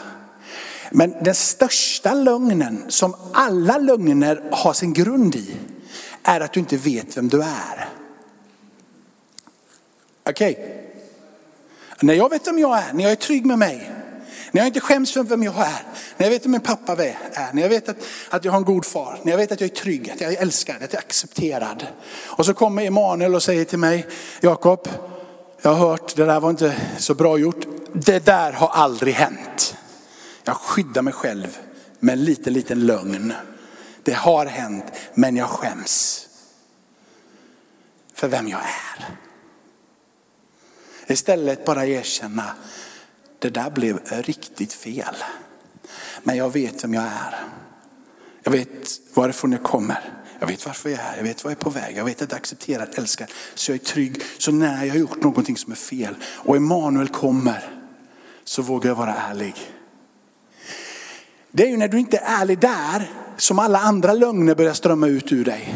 Men 0.95 1.15
den 1.23 1.35
största 1.35 2.13
lögnen 2.13 2.85
som 2.89 3.15
alla 3.33 3.77
lögner 3.77 4.43
har 4.51 4.73
sin 4.73 4.93
grund 4.93 5.35
i 5.35 5.55
är 6.23 6.41
att 6.41 6.53
du 6.53 6.59
inte 6.59 6.77
vet 6.77 7.17
vem 7.17 7.27
du 7.27 7.41
är. 7.41 7.89
Okej? 10.29 10.51
Okay. 10.51 10.65
När 12.01 12.13
jag 12.13 12.29
vet 12.29 12.47
vem 12.47 12.59
jag 12.59 12.77
är, 12.77 12.93
när 12.93 13.03
jag 13.03 13.11
är 13.11 13.15
trygg 13.15 13.45
med 13.45 13.59
mig, 13.59 13.91
när 14.51 14.61
jag 14.61 14.67
inte 14.67 14.79
skäms 14.79 15.13
för 15.13 15.23
vem 15.23 15.43
jag 15.43 15.57
är, 15.57 15.83
när 16.17 16.25
jag 16.25 16.29
vet 16.29 16.45
vem 16.45 16.51
min 16.51 16.61
pappa 16.61 16.93
är, 16.93 17.17
när 17.53 17.61
jag 17.61 17.69
vet 17.69 17.89
att, 17.89 17.97
att 18.29 18.45
jag 18.45 18.51
har 18.51 18.59
en 18.59 18.65
god 18.65 18.85
far, 18.85 19.19
när 19.23 19.31
jag 19.31 19.37
vet 19.37 19.51
att 19.51 19.61
jag 19.61 19.69
är 19.69 19.75
trygg, 19.75 20.09
att 20.09 20.21
jag 20.21 20.33
är 20.33 20.41
älskad, 20.41 20.75
att 20.75 20.93
jag 20.93 21.01
är 21.01 21.05
accepterad. 21.05 21.87
Och 22.21 22.45
så 22.45 22.53
kommer 22.53 22.85
Emanuel 22.85 23.35
och 23.35 23.43
säger 23.43 23.65
till 23.65 23.79
mig, 23.79 24.07
Jakob, 24.41 24.87
jag 25.61 25.73
har 25.73 25.89
hört, 25.89 26.15
det 26.15 26.25
där 26.25 26.39
var 26.39 26.49
inte 26.49 26.75
så 26.97 27.13
bra 27.15 27.37
gjort. 27.37 27.65
Det 27.93 28.25
där 28.25 28.51
har 28.51 28.67
aldrig 28.67 29.13
hänt. 29.13 29.72
Jag 30.43 30.55
skyddar 30.55 31.01
mig 31.01 31.13
själv 31.13 31.57
med 31.99 32.13
en 32.13 32.23
liten, 32.25 32.53
liten 32.53 32.85
lögn. 32.85 33.33
Det 34.03 34.13
har 34.13 34.45
hänt, 34.45 34.85
men 35.13 35.35
jag 35.35 35.49
skäms 35.49 36.27
för 38.13 38.27
vem 38.27 38.47
jag 38.47 38.59
är. 38.59 39.05
Istället 41.07 41.65
bara 41.65 41.85
erkänna, 41.85 42.55
det 43.39 43.49
där 43.49 43.69
blev 43.69 43.99
riktigt 44.05 44.73
fel. 44.73 45.15
Men 46.23 46.37
jag 46.37 46.53
vet 46.53 46.83
vem 46.83 46.93
jag 46.93 47.03
är. 47.03 47.35
Jag 48.43 48.51
vet 48.51 48.99
varifrån 49.13 49.51
jag 49.51 49.63
kommer. 49.63 50.23
Jag 50.39 50.47
vet 50.47 50.65
varför 50.65 50.89
jag 50.89 50.99
är 50.99 51.03
här. 51.03 51.17
Jag 51.17 51.23
vet 51.23 51.43
var 51.43 51.51
jag 51.51 51.57
är 51.57 51.63
på 51.63 51.69
väg. 51.69 51.97
Jag 51.97 52.05
vet 52.05 52.21
att 52.21 52.31
jag 52.31 52.31
är 52.31 52.41
accepterad, 52.41 52.89
älskad. 52.95 53.27
Så 53.55 53.71
jag 53.71 53.79
är 53.79 53.85
trygg. 53.85 54.23
Så 54.37 54.51
när 54.51 54.85
jag 54.85 54.93
har 54.93 54.99
gjort 54.99 55.23
någonting 55.23 55.57
som 55.57 55.71
är 55.71 55.75
fel 55.75 56.15
och 56.25 56.55
Emanuel 56.55 57.07
kommer 57.07 57.83
så 58.43 58.61
vågar 58.61 58.89
jag 58.89 58.95
vara 58.95 59.15
ärlig. 59.15 59.55
Det 61.55 61.63
är 61.63 61.67
ju 61.67 61.77
när 61.77 61.87
du 61.87 61.99
inte 61.99 62.17
är 62.17 62.41
ärlig 62.41 62.59
där 62.59 63.11
som 63.37 63.59
alla 63.59 63.79
andra 63.79 64.13
lögner 64.13 64.55
börjar 64.55 64.73
strömma 64.73 65.07
ut 65.07 65.31
ur 65.31 65.45
dig. 65.45 65.75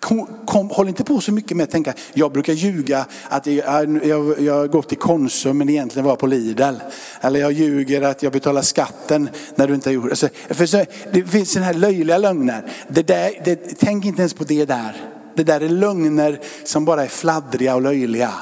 Kom, 0.00 0.28
kom, 0.46 0.70
håll 0.70 0.88
inte 0.88 1.04
på 1.04 1.20
så 1.20 1.32
mycket 1.32 1.56
med 1.56 1.64
att 1.64 1.70
tänka, 1.70 1.94
jag 2.12 2.32
brukar 2.32 2.52
ljuga 2.52 3.06
att 3.28 3.46
jag, 3.46 4.04
jag, 4.04 4.40
jag 4.40 4.70
går 4.70 4.82
till 4.82 4.98
Konsum 4.98 5.58
men 5.58 5.68
egentligen 5.68 6.06
var 6.06 6.16
på 6.16 6.26
Lidl. 6.26 6.74
Eller 7.20 7.40
jag 7.40 7.52
ljuger 7.52 8.02
att 8.02 8.22
jag 8.22 8.32
betalar 8.32 8.62
skatten 8.62 9.28
när 9.54 9.66
du 9.66 9.74
inte 9.74 9.88
har 9.88 9.94
gjort 9.94 10.04
det. 10.04 10.10
Alltså, 10.10 10.28
för 10.50 10.66
så, 10.66 10.84
det 11.12 11.24
finns 11.24 11.52
sådana 11.52 11.66
här 11.66 11.74
löjliga 11.74 12.18
lögner. 12.18 12.70
Det 12.88 13.06
där, 13.06 13.30
det, 13.44 13.78
tänk 13.78 14.04
inte 14.04 14.22
ens 14.22 14.34
på 14.34 14.44
det 14.44 14.64
där. 14.64 14.96
Det 15.34 15.44
där 15.44 15.60
är 15.60 15.68
lögner 15.68 16.40
som 16.64 16.84
bara 16.84 17.02
är 17.02 17.08
fladdriga 17.08 17.74
och 17.74 17.82
löjliga. 17.82 18.32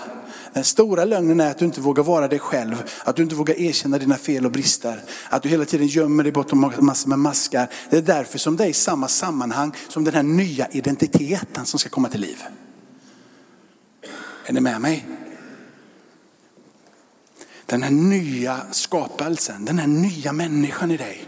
Den 0.56 0.64
stora 0.64 1.04
lögnen 1.04 1.40
är 1.40 1.50
att 1.50 1.58
du 1.58 1.64
inte 1.64 1.80
vågar 1.80 2.02
vara 2.02 2.28
dig 2.28 2.38
själv, 2.38 2.82
att 3.04 3.16
du 3.16 3.22
inte 3.22 3.34
vågar 3.34 3.60
erkänna 3.60 3.98
dina 3.98 4.16
fel 4.16 4.46
och 4.46 4.52
brister. 4.52 5.02
Att 5.30 5.42
du 5.42 5.48
hela 5.48 5.64
tiden 5.64 5.86
gömmer 5.86 6.22
dig 6.22 6.32
bakom 6.32 6.72
massor 6.78 7.08
med 7.08 7.18
maskar. 7.18 7.70
Det 7.90 7.96
är 7.96 8.02
därför 8.02 8.38
som 8.38 8.56
det 8.56 8.64
är 8.64 8.68
i 8.68 8.72
samma 8.72 9.08
sammanhang 9.08 9.72
som 9.88 10.04
den 10.04 10.14
här 10.14 10.22
nya 10.22 10.68
identiteten 10.68 11.66
som 11.66 11.78
ska 11.78 11.88
komma 11.88 12.08
till 12.08 12.20
liv. 12.20 12.42
Är 14.46 14.52
ni 14.52 14.60
med 14.60 14.80
mig? 14.80 15.06
Den 17.66 17.82
här 17.82 17.90
nya 17.90 18.60
skapelsen, 18.70 19.64
den 19.64 19.78
här 19.78 19.86
nya 19.86 20.32
människan 20.32 20.90
i 20.90 20.96
dig. 20.96 21.24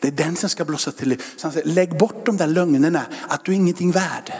Det 0.00 0.08
är 0.08 0.12
den 0.12 0.36
som 0.36 0.48
ska 0.48 0.64
blossa 0.64 0.92
till 0.92 1.08
liv. 1.08 1.22
Så 1.36 1.46
han 1.46 1.52
säger, 1.52 1.66
lägg 1.66 1.98
bort 1.98 2.26
de 2.26 2.36
där 2.36 2.46
lögnerna 2.46 3.02
att 3.28 3.44
du 3.44 3.52
är 3.52 3.56
ingenting 3.56 3.90
värd. 3.90 4.32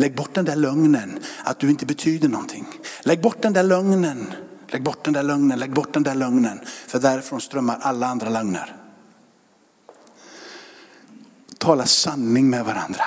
Lägg 0.00 0.14
bort 0.14 0.34
den 0.34 0.44
där 0.44 0.56
lögnen 0.56 1.18
att 1.44 1.58
du 1.58 1.70
inte 1.70 1.86
betyder 1.86 2.28
någonting. 2.28 2.66
Lägg 3.02 3.20
bort 3.20 3.42
den 3.42 3.52
där 3.52 3.62
lögnen. 3.62 4.32
Lägg 4.68 4.82
bort 4.82 5.04
den 5.04 5.12
där 5.12 5.22
lögnen, 5.22 5.58
lägg 5.58 5.74
bort 5.74 5.92
den 5.92 6.02
där 6.02 6.14
lögnen. 6.14 6.60
För 6.86 6.98
därifrån 6.98 7.40
strömmar 7.40 7.78
alla 7.80 8.06
andra 8.06 8.28
lögner. 8.28 8.76
Tala 11.58 11.86
sanning 11.86 12.50
med 12.50 12.64
varandra. 12.64 13.04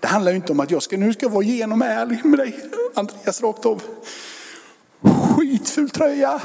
Det 0.00 0.06
handlar 0.06 0.32
ju 0.32 0.36
inte 0.36 0.52
om 0.52 0.60
att 0.60 0.70
jag 0.70 0.82
ska, 0.82 0.96
nu 0.96 1.12
ska 1.12 1.28
vara 1.28 1.44
genom 1.44 1.82
ärlig 1.82 2.24
med 2.24 2.38
dig, 2.38 2.64
Andreas 2.94 3.42
rakt 3.42 3.66
av. 3.66 3.82
Skitful 5.36 5.90
tröja. 5.90 6.40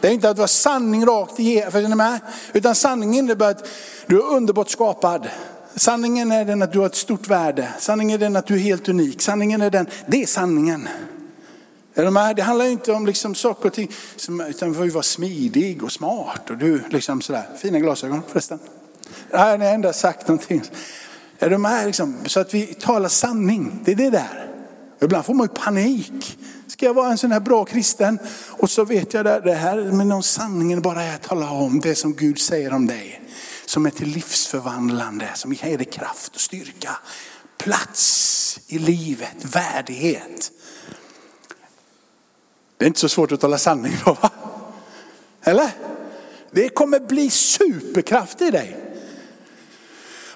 Det 0.00 0.08
är 0.08 0.12
inte 0.12 0.30
att 0.30 0.38
vara 0.38 0.48
sanning 0.48 1.06
rakt 1.06 1.38
igenom, 1.38 2.18
utan 2.52 2.74
sanning 2.74 3.14
innebär 3.14 3.50
att 3.50 3.68
du 4.06 4.16
är 4.16 4.24
underbart 4.24 4.70
skapad. 4.70 5.28
Sanningen 5.76 6.32
är 6.32 6.44
den 6.44 6.62
att 6.62 6.72
du 6.72 6.78
har 6.78 6.86
ett 6.86 6.94
stort 6.94 7.28
värde. 7.28 7.68
Sanningen 7.78 8.14
är 8.14 8.18
den 8.18 8.36
att 8.36 8.46
du 8.46 8.54
är 8.54 8.58
helt 8.58 8.88
unik. 8.88 9.22
Sanningen 9.22 9.62
är 9.62 9.70
den, 9.70 9.86
det 10.06 10.22
är 10.22 10.26
sanningen. 10.26 10.88
Det 12.36 12.42
handlar 12.42 12.64
inte 12.64 12.92
om 12.92 13.06
liksom 13.06 13.34
saker 13.34 13.66
och 13.68 13.74
ting, 13.74 13.90
utan 14.48 14.68
du 14.68 14.74
får 14.74 14.90
vara 14.90 15.02
smidig 15.02 15.82
och 15.82 15.92
smart. 15.92 16.50
Och 16.50 16.56
du 16.56 16.82
liksom 16.90 17.20
sådär, 17.20 17.42
fina 17.56 17.78
glasögon 17.78 18.22
förresten. 18.28 18.58
Jag 19.30 19.38
har 19.38 19.58
ändå 19.58 19.92
sagt 19.92 20.28
någonting. 20.28 20.62
Är 21.38 21.50
de 21.50 21.64
här 21.64 21.86
liksom, 21.86 22.16
så 22.26 22.40
att 22.40 22.54
vi 22.54 22.66
talar 22.66 23.08
sanning, 23.08 23.80
det 23.84 23.92
är 23.92 23.96
det 23.96 24.10
där. 24.10 24.50
Ibland 25.02 25.24
får 25.24 25.34
man 25.34 25.46
ju 25.46 25.60
panik. 25.60 26.38
Ska 26.66 26.86
jag 26.86 26.94
vara 26.94 27.10
en 27.10 27.18
sån 27.18 27.32
här 27.32 27.40
bra 27.40 27.64
kristen? 27.64 28.18
Och 28.50 28.70
så 28.70 28.84
vet 28.84 29.14
jag 29.14 29.24
det 29.24 29.54
här, 29.54 29.76
men 29.76 30.08
någon 30.08 30.22
sanningen 30.22 30.82
bara 30.82 31.02
är 31.02 31.14
att 31.14 31.22
tala 31.22 31.50
om 31.50 31.80
det 31.80 31.94
som 31.94 32.14
Gud 32.14 32.38
säger 32.38 32.72
om 32.72 32.86
dig 32.86 33.20
som 33.66 33.86
är 33.86 33.90
till 33.90 34.08
livsförvandlande, 34.08 35.28
som 35.34 35.52
ger 35.52 35.78
dig 35.78 35.86
kraft 35.86 36.34
och 36.34 36.40
styrka, 36.40 36.96
plats 37.58 38.60
i 38.66 38.78
livet, 38.78 39.44
värdighet. 39.44 40.50
Det 42.76 42.84
är 42.84 42.86
inte 42.86 43.00
så 43.00 43.08
svårt 43.08 43.32
att 43.32 43.40
tala 43.40 43.58
sanning 43.58 43.92
då 44.04 44.12
va? 44.12 44.30
Eller? 45.42 45.70
Det 46.50 46.68
kommer 46.68 47.00
bli 47.00 47.30
superkraft 47.30 48.42
i 48.42 48.50
dig. 48.50 48.76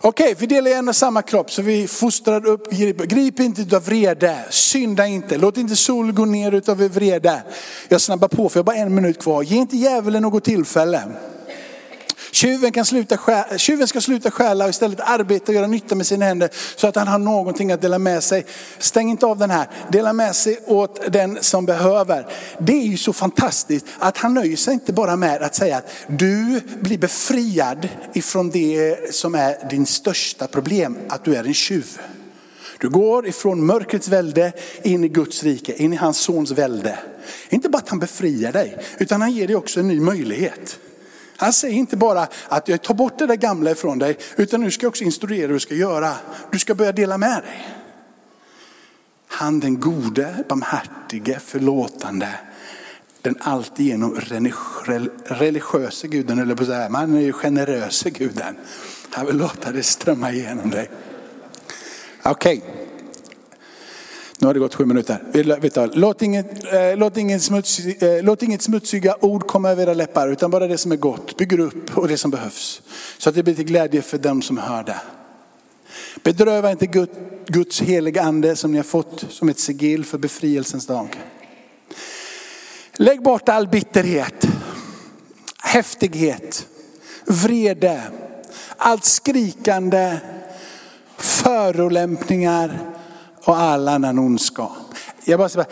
Okej, 0.00 0.24
okay, 0.24 0.34
vi 0.38 0.46
delar 0.46 0.70
en 0.70 0.88
och 0.88 0.96
samma 0.96 1.22
kropp 1.22 1.52
så 1.52 1.62
vi 1.62 1.88
fostrar 1.88 2.46
upp, 2.46 2.70
grip 2.70 3.40
inte 3.40 3.76
av 3.76 3.84
vrede, 3.84 4.44
synda 4.50 5.06
inte, 5.06 5.38
låt 5.38 5.56
inte 5.56 5.76
solen 5.76 6.14
gå 6.14 6.24
ner 6.24 6.52
utav 6.52 6.76
vrede. 6.76 7.42
Jag 7.88 8.00
snabbar 8.00 8.28
på 8.28 8.48
för 8.48 8.58
jag 8.58 8.62
har 8.62 8.72
bara 8.72 8.76
en 8.76 8.94
minut 8.94 9.22
kvar. 9.22 9.42
Ge 9.42 9.56
inte 9.56 9.76
djävulen 9.76 10.22
något 10.22 10.44
tillfälle. 10.44 11.02
Tjuven, 12.30 12.72
kan 12.72 12.84
sluta 12.84 13.16
stjäla, 13.16 13.58
tjuven 13.58 13.88
ska 13.88 14.00
sluta 14.00 14.30
stjäla 14.30 14.64
och 14.64 14.70
istället 14.70 15.00
arbeta 15.00 15.52
och 15.52 15.54
göra 15.54 15.66
nytta 15.66 15.94
med 15.94 16.06
sina 16.06 16.24
händer 16.24 16.50
så 16.76 16.86
att 16.86 16.96
han 16.96 17.08
har 17.08 17.18
någonting 17.18 17.72
att 17.72 17.80
dela 17.80 17.98
med 17.98 18.24
sig. 18.24 18.46
Stäng 18.78 19.10
inte 19.10 19.26
av 19.26 19.38
den 19.38 19.50
här, 19.50 19.68
dela 19.92 20.12
med 20.12 20.36
sig 20.36 20.58
åt 20.66 21.12
den 21.12 21.38
som 21.40 21.66
behöver. 21.66 22.26
Det 22.58 22.72
är 22.72 22.86
ju 22.86 22.96
så 22.96 23.12
fantastiskt 23.12 23.86
att 23.98 24.16
han 24.16 24.34
nöjer 24.34 24.56
sig 24.56 24.74
inte 24.74 24.92
bara 24.92 25.16
med 25.16 25.42
att 25.42 25.54
säga 25.54 25.76
att 25.76 25.90
du 26.06 26.60
blir 26.80 26.98
befriad 26.98 27.88
ifrån 28.12 28.50
det 28.50 29.14
som 29.14 29.34
är 29.34 29.68
din 29.70 29.86
största 29.86 30.46
problem, 30.46 30.98
att 31.08 31.24
du 31.24 31.34
är 31.34 31.44
en 31.44 31.54
tjuv. 31.54 31.98
Du 32.80 32.88
går 32.88 33.26
ifrån 33.26 33.66
mörkrets 33.66 34.08
välde 34.08 34.52
in 34.82 35.04
i 35.04 35.08
Guds 35.08 35.42
rike, 35.42 35.72
in 35.82 35.92
i 35.92 35.96
hans 35.96 36.18
sons 36.18 36.50
välde. 36.50 36.98
Inte 37.50 37.68
bara 37.68 37.78
att 37.78 37.88
han 37.88 37.98
befriar 37.98 38.52
dig, 38.52 38.78
utan 38.98 39.20
han 39.20 39.32
ger 39.32 39.46
dig 39.46 39.56
också 39.56 39.80
en 39.80 39.88
ny 39.88 40.00
möjlighet. 40.00 40.78
Han 41.40 41.52
säger 41.52 41.74
inte 41.74 41.96
bara 41.96 42.28
att 42.48 42.68
jag 42.68 42.82
tar 42.82 42.94
bort 42.94 43.18
det 43.18 43.26
där 43.26 43.36
gamla 43.36 43.70
ifrån 43.70 43.98
dig, 43.98 44.18
utan 44.36 44.60
nu 44.60 44.70
ska 44.70 44.84
jag 44.84 44.90
också 44.90 45.04
instruera 45.04 45.46
hur 45.46 45.54
du 45.54 45.60
ska 45.60 45.74
göra. 45.74 46.12
Du 46.52 46.58
ska 46.58 46.74
börja 46.74 46.92
dela 46.92 47.18
med 47.18 47.42
dig. 47.42 47.68
Han 49.28 49.60
den 49.60 49.80
gode, 49.80 50.44
barmhärtige, 50.48 51.38
förlåtande, 51.40 52.28
den 53.22 53.36
alltigenom 53.40 54.20
religiösa 55.24 56.06
guden, 56.06 56.38
eller 56.38 56.54
på 56.54 56.64
så 56.64 56.72
här, 56.72 56.88
man 56.88 57.16
är 57.16 57.20
ju 57.20 57.32
generösa 57.32 58.10
guden. 58.10 58.56
Han 59.10 59.26
vill 59.26 59.36
låta 59.36 59.72
det 59.72 59.82
strömma 59.82 60.32
igenom 60.32 60.70
dig. 60.70 60.90
Okej. 62.22 62.58
Okay. 62.58 62.88
Nu 64.40 64.46
har 64.46 64.54
det 64.54 64.60
gått 64.60 64.74
sju 64.74 64.84
minuter. 64.84 65.90
Låt 65.94 66.22
inget, 66.22 66.64
eh, 66.72 66.96
låt, 66.96 67.16
inget 67.16 67.42
smuts, 67.42 67.78
eh, 67.78 68.22
låt 68.22 68.42
inget 68.42 68.62
smutsiga 68.62 69.16
ord 69.20 69.46
komma 69.46 69.70
över 69.70 69.82
era 69.82 69.94
läppar, 69.94 70.28
utan 70.28 70.50
bara 70.50 70.66
det 70.66 70.78
som 70.78 70.92
är 70.92 70.96
gott. 70.96 71.36
Bygger 71.36 71.60
upp 71.60 71.98
och 71.98 72.08
det 72.08 72.16
som 72.16 72.30
behövs. 72.30 72.82
Så 73.18 73.28
att 73.28 73.34
det 73.34 73.42
blir 73.42 73.54
till 73.54 73.64
glädje 73.64 74.02
för 74.02 74.18
dem 74.18 74.42
som 74.42 74.58
hör 74.58 74.82
det. 74.82 75.00
Bedröva 76.22 76.70
inte 76.70 77.06
Guds 77.46 77.80
heliga 77.80 78.22
ande 78.22 78.56
som 78.56 78.72
ni 78.72 78.76
har 78.76 78.84
fått 78.84 79.26
som 79.28 79.48
ett 79.48 79.58
sigill 79.58 80.04
för 80.04 80.18
befrielsens 80.18 80.86
dag. 80.86 81.08
Lägg 82.96 83.22
bort 83.22 83.48
all 83.48 83.68
bitterhet, 83.68 84.48
häftighet, 85.62 86.66
vrede, 87.26 88.02
allt 88.76 89.04
skrikande, 89.04 90.16
förolämpningar 91.16 92.97
och 93.48 93.58
all 93.58 93.88
annan 93.88 94.18
ondska. 94.18 94.68
Jag 95.24 95.38
bara, 95.38 95.64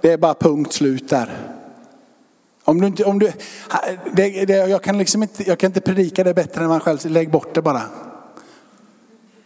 det 0.00 0.12
är 0.12 0.18
bara 0.18 0.34
punkt 0.34 0.72
slut 0.72 1.08
där. 1.08 1.38
Om 2.64 2.80
du 2.80 2.86
inte, 2.86 3.04
om 3.04 3.18
du, 3.18 3.32
det, 4.12 4.44
det, 4.44 4.54
jag, 4.54 4.82
kan 4.82 4.98
liksom 4.98 5.22
inte, 5.22 5.48
jag 5.48 5.58
kan 5.58 5.68
inte 5.68 5.80
predika 5.80 6.24
det 6.24 6.34
bättre 6.34 6.62
än 6.62 6.68
man 6.68 6.80
själv, 6.80 6.98
lägg 7.06 7.30
bort 7.30 7.54
det 7.54 7.62
bara. 7.62 7.82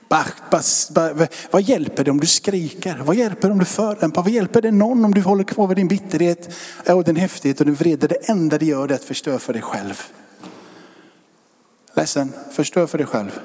Bah, 0.08 0.26
bah, 0.50 0.62
bah, 0.94 1.26
vad 1.50 1.62
hjälper 1.62 2.04
det 2.04 2.10
om 2.10 2.20
du 2.20 2.26
skriker? 2.26 3.02
Vad 3.04 3.16
hjälper 3.16 3.48
det 3.48 3.52
om 3.52 3.58
du 3.58 3.64
förolämpar? 3.64 4.22
Vad 4.22 4.32
hjälper 4.32 4.62
det 4.62 4.70
någon 4.70 5.04
om 5.04 5.14
du 5.14 5.20
håller 5.20 5.44
kvar 5.44 5.66
vid 5.66 5.76
din 5.76 5.88
bitterhet 5.88 6.54
och 6.86 7.04
din 7.04 7.16
häftighet 7.16 7.60
och 7.60 7.66
din 7.66 7.74
vrede? 7.74 8.06
Det 8.06 8.28
enda 8.28 8.58
det 8.58 8.66
gör 8.66 8.88
är 8.88 8.94
att 8.94 9.04
förstöra 9.04 9.38
för 9.38 9.52
dig 9.52 9.62
själv. 9.62 10.02
Ledsen, 11.94 12.32
förstör 12.52 12.86
för 12.86 12.98
dig 12.98 13.06
själv. 13.06 13.40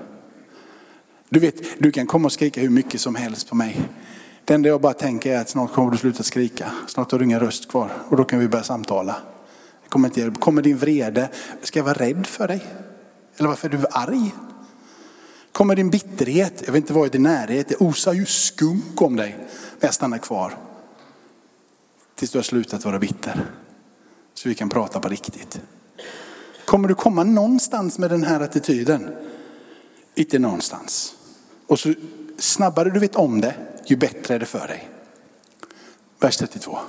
Du 1.29 1.39
vet, 1.39 1.55
du 1.79 1.91
kan 1.91 2.07
komma 2.07 2.25
och 2.25 2.31
skrika 2.31 2.61
hur 2.61 2.69
mycket 2.69 3.01
som 3.01 3.15
helst 3.15 3.49
på 3.49 3.55
mig. 3.55 3.81
Det 4.45 4.53
enda 4.53 4.69
jag 4.69 4.81
bara 4.81 4.93
tänker 4.93 5.35
är 5.35 5.41
att 5.41 5.49
snart 5.49 5.73
kommer 5.73 5.91
du 5.91 5.97
sluta 5.97 6.23
skrika. 6.23 6.71
Snart 6.87 7.11
har 7.11 7.19
du 7.19 7.25
ingen 7.25 7.39
röst 7.39 7.69
kvar 7.69 7.91
och 8.09 8.17
då 8.17 8.23
kan 8.23 8.39
vi 8.39 8.47
börja 8.47 8.63
samtala. 8.63 9.15
Kommer, 9.89 10.07
inte, 10.07 10.39
kommer 10.39 10.61
din 10.61 10.77
vrede, 10.77 11.29
ska 11.61 11.79
jag 11.79 11.83
vara 11.83 11.97
rädd 11.97 12.27
för 12.27 12.47
dig? 12.47 12.65
Eller 13.37 13.49
varför 13.49 13.69
är 13.69 13.77
du 13.77 13.85
arg? 13.91 14.31
Kommer 15.51 15.75
din 15.75 15.89
bitterhet, 15.89 16.63
jag 16.65 16.73
vill 16.73 16.81
inte 16.81 16.93
vara 16.93 17.05
i 17.05 17.09
din 17.09 17.23
närhet, 17.23 17.67
det 17.67 17.75
osar 17.75 18.13
ju 18.13 18.25
skunk 18.25 19.01
om 19.01 19.15
dig. 19.15 19.35
Men 19.39 19.79
jag 19.79 19.93
stannar 19.93 20.17
kvar. 20.17 20.57
Tills 22.15 22.31
du 22.31 22.37
har 22.37 22.43
slutat 22.43 22.85
vara 22.85 22.99
bitter. 22.99 23.45
Så 24.33 24.49
vi 24.49 24.55
kan 24.55 24.69
prata 24.69 24.99
på 24.99 25.07
riktigt. 25.07 25.61
Kommer 26.65 26.87
du 26.87 26.95
komma 26.95 27.23
någonstans 27.23 27.99
med 27.99 28.09
den 28.09 28.23
här 28.23 28.39
attityden? 28.39 29.15
Inte 30.15 30.39
någonstans. 30.39 31.15
Och 31.67 31.79
så 31.79 31.93
snabbare 32.37 32.89
du 32.89 32.99
vet 32.99 33.15
om 33.15 33.41
det, 33.41 33.55
ju 33.85 33.95
bättre 33.95 34.35
är 34.35 34.39
det 34.39 34.45
för 34.45 34.67
dig. 34.67 34.89
Vers 36.19 36.37
32. 36.37 36.79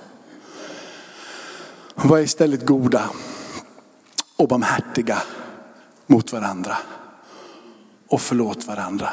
Var 1.94 2.18
istället 2.18 2.66
goda 2.66 3.11
och 4.37 4.48
barmhärtiga 4.48 5.22
mot 6.07 6.33
varandra 6.33 6.76
och 8.09 8.20
förlåt 8.20 8.66
varandra 8.66 9.12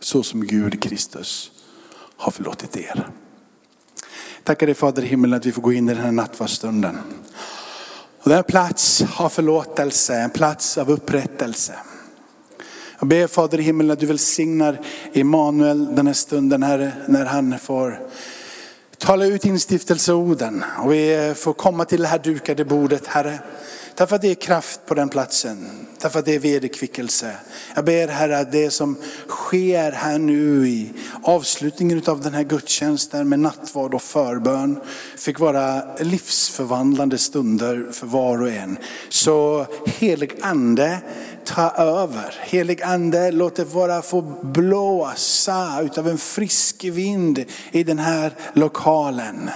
så 0.00 0.22
som 0.22 0.46
Gud 0.46 0.82
Kristus 0.82 1.50
har 2.16 2.32
förlåtit 2.32 2.76
er. 2.76 3.08
Tackar 4.44 4.66
dig 4.66 4.74
Fader 4.74 5.02
i 5.02 5.06
himmelen 5.06 5.36
att 5.36 5.46
vi 5.46 5.52
får 5.52 5.62
gå 5.62 5.72
in 5.72 5.88
i 5.88 5.94
den 5.94 6.04
här 6.04 6.12
nattvardsstunden. 6.12 6.98
Och 8.20 8.28
det 8.28 8.34
är 8.34 8.38
en 8.38 8.44
plats 8.44 9.04
av 9.16 9.28
förlåtelse, 9.28 10.14
en 10.14 10.30
plats 10.30 10.78
av 10.78 10.90
upprättelse. 10.90 11.74
Jag 13.04 13.08
ber 13.08 13.26
Fader 13.26 13.60
i 13.60 13.62
himmelen 13.62 13.90
att 13.90 14.00
du 14.00 14.06
välsignar 14.06 14.80
Emanuel 15.12 15.94
den 15.94 16.06
här 16.06 16.14
stunden 16.14 16.62
Herre, 16.62 16.92
när 17.08 17.24
han 17.24 17.58
får 17.58 18.00
tala 18.98 19.26
ut 19.26 19.44
instiftelseorden. 19.44 20.64
Och 20.78 20.92
vi 20.92 21.34
får 21.36 21.52
komma 21.52 21.84
till 21.84 22.00
det 22.00 22.08
här 22.08 22.18
dukade 22.18 22.64
bordet 22.64 23.06
Herre. 23.06 23.38
Därför 23.96 24.16
att 24.16 24.22
det 24.22 24.30
är 24.30 24.34
kraft 24.34 24.80
på 24.86 24.94
den 24.94 25.08
platsen. 25.08 25.86
Därför 26.00 26.18
att 26.18 26.24
det 26.24 26.34
är 26.34 26.38
vederkvickelse. 26.38 27.32
Jag 27.74 27.84
ber 27.84 28.08
Herre 28.08 28.38
att 28.38 28.52
det 28.52 28.70
som 28.70 28.96
sker 29.28 29.92
här 29.92 30.18
nu 30.18 30.68
i 30.68 30.92
avslutningen 31.22 32.02
av 32.06 32.20
den 32.20 32.34
här 32.34 32.42
gudstjänsten 32.42 33.28
med 33.28 33.38
nattvard 33.38 33.94
och 33.94 34.02
förbön 34.02 34.80
fick 35.16 35.40
vara 35.40 35.96
livsförvandlande 36.00 37.18
stunder 37.18 37.92
för 37.92 38.06
var 38.06 38.42
och 38.42 38.50
en. 38.50 38.78
Så 39.08 39.66
helig 39.86 40.32
ande 40.40 40.98
ta 41.46 41.70
över. 41.70 42.34
Helig 42.40 42.82
ande 42.82 43.30
låt 43.30 43.56
det 43.56 43.72
bara 43.72 44.02
få 44.02 44.22
blåsa 44.42 45.82
utav 45.82 46.08
en 46.08 46.18
frisk 46.18 46.84
vind 46.84 47.44
i 47.70 47.84
den 47.84 47.98
här 47.98 48.32
lokalen. 48.52 49.50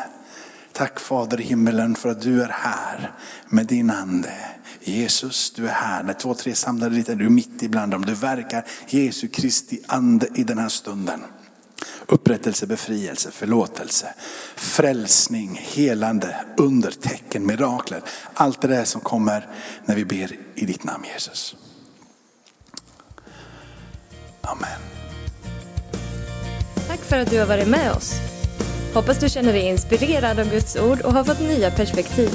Tack 0.72 1.00
Fader 1.00 1.40
i 1.40 1.44
himmelen 1.44 1.94
för 1.94 2.08
att 2.08 2.20
du 2.20 2.42
är 2.42 2.48
här 2.48 3.12
med 3.48 3.66
din 3.66 3.90
ande. 3.90 4.34
Jesus, 4.80 5.50
du 5.50 5.68
är 5.68 5.72
här. 5.72 6.02
När 6.02 6.12
två, 6.12 6.34
tre 6.34 6.54
samlade 6.54 6.94
dit 6.94 7.08
är 7.08 7.14
du 7.14 7.28
mitt 7.28 7.62
ibland 7.62 7.92
dem. 7.92 8.04
Du 8.04 8.14
verkar 8.14 8.64
Jesu 8.88 9.28
Kristi 9.28 9.80
ande 9.86 10.28
i 10.34 10.44
den 10.44 10.58
här 10.58 10.68
stunden. 10.68 11.20
Upprättelse, 12.06 12.66
befrielse, 12.66 13.30
förlåtelse, 13.30 14.14
frälsning, 14.56 15.60
helande, 15.62 16.36
undertecken, 16.56 17.46
mirakler. 17.46 18.02
Allt 18.34 18.60
det 18.60 18.68
där 18.68 18.84
som 18.84 19.00
kommer 19.00 19.48
när 19.84 19.94
vi 19.94 20.04
ber 20.04 20.36
i 20.54 20.66
ditt 20.66 20.84
namn 20.84 21.04
Jesus. 21.14 21.56
Amen. 24.50 24.80
Tack 26.88 27.00
för 27.00 27.18
att 27.18 27.30
du 27.30 27.38
har 27.38 27.46
varit 27.46 27.68
med 27.68 27.92
oss. 27.92 28.14
Hoppas 28.94 29.18
du 29.18 29.28
känner 29.28 29.52
dig 29.52 29.62
inspirerad 29.62 30.38
av 30.38 30.50
Guds 30.50 30.76
ord 30.76 31.00
och 31.00 31.12
har 31.12 31.24
fått 31.24 31.40
nya 31.40 31.70
perspektiv. 31.70 32.30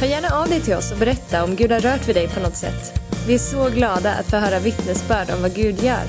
Hör 0.00 0.06
gärna 0.06 0.28
av 0.28 0.48
dig 0.48 0.60
till 0.60 0.74
oss 0.74 0.92
och 0.92 0.98
berätta 0.98 1.44
om 1.44 1.56
Gud 1.56 1.72
har 1.72 1.80
rört 1.80 2.08
vid 2.08 2.16
dig 2.16 2.28
på 2.28 2.40
något 2.40 2.56
sätt. 2.56 3.00
Vi 3.26 3.34
är 3.34 3.38
så 3.38 3.68
glada 3.68 4.14
att 4.14 4.26
få 4.26 4.36
höra 4.36 4.58
vittnesbörd 4.58 5.30
om 5.30 5.42
vad 5.42 5.54
Gud 5.54 5.82
gör. 5.82 6.04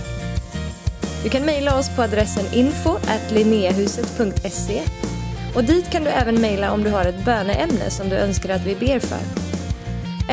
Du 1.23 1.29
kan 1.29 1.45
mejla 1.45 1.77
oss 1.77 1.89
på 1.95 2.01
adressen 2.01 2.45
info 2.53 2.97
och 5.55 5.63
dit 5.63 5.89
kan 5.89 6.03
du 6.03 6.09
även 6.09 6.41
mejla 6.41 6.71
om 6.71 6.83
du 6.83 6.89
har 6.89 7.05
ett 7.05 7.25
böneämne 7.25 7.89
som 7.89 8.09
du 8.09 8.15
önskar 8.15 8.49
att 8.49 8.65
vi 8.65 8.75
ber 8.75 8.99
för. 8.99 9.50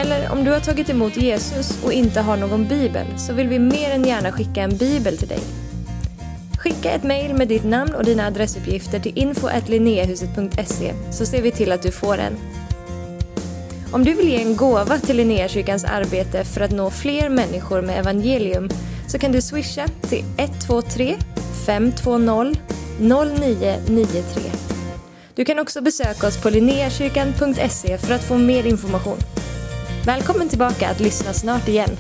Eller 0.01 0.33
om 0.33 0.45
du 0.45 0.51
har 0.51 0.61
tagit 0.61 0.91
emot 0.91 1.17
Jesus 1.17 1.85
och 1.85 1.93
inte 1.93 2.21
har 2.21 2.37
någon 2.37 2.69
bibel 2.69 3.07
så 3.17 3.33
vill 3.33 3.49
vi 3.49 3.59
mer 3.59 3.91
än 3.91 4.05
gärna 4.05 4.33
skicka 4.33 4.63
en 4.63 4.77
bibel 4.77 5.19
till 5.19 5.29
dig. 5.29 5.41
Skicka 6.59 6.91
ett 6.91 7.03
mejl 7.03 7.35
med 7.35 7.49
ditt 7.49 7.65
namn 7.65 7.95
och 7.95 8.05
dina 8.05 8.27
adressuppgifter 8.27 9.01
till 9.01 9.19
info 9.19 9.49
så 11.11 11.27
ser 11.27 11.43
vi 11.43 11.51
till 11.51 11.73
att 11.73 11.83
du 11.83 11.91
får 11.91 12.19
en. 12.19 12.37
Om 13.93 14.05
du 14.05 14.15
vill 14.15 14.29
ge 14.29 14.43
en 14.43 14.57
gåva 14.57 14.99
till 14.99 15.17
Linnéakyrkans 15.17 15.85
arbete 15.85 16.45
för 16.45 16.61
att 16.61 16.71
nå 16.71 16.91
fler 16.91 17.29
människor 17.29 17.83
med 17.83 17.99
evangelium 17.99 18.69
så 19.09 19.19
kan 19.19 19.33
du 19.33 19.43
swisha 19.43 19.89
till 20.09 20.25
123 20.37 21.17
520 21.67 22.55
0993. 23.01 24.43
Du 25.35 25.45
kan 25.45 25.59
också 25.59 25.81
besöka 25.81 26.27
oss 26.27 26.43
på 26.43 26.51
linneakyrkan.se 26.51 27.99
för 27.99 28.15
att 28.15 28.25
få 28.25 28.39
mer 28.39 28.67
information. 28.67 29.19
Välkommen 30.09 30.49
tillbaka 30.49 30.89
att 30.89 31.01
lyssna 31.01 31.33
snart 31.33 31.69
igen. 31.69 31.91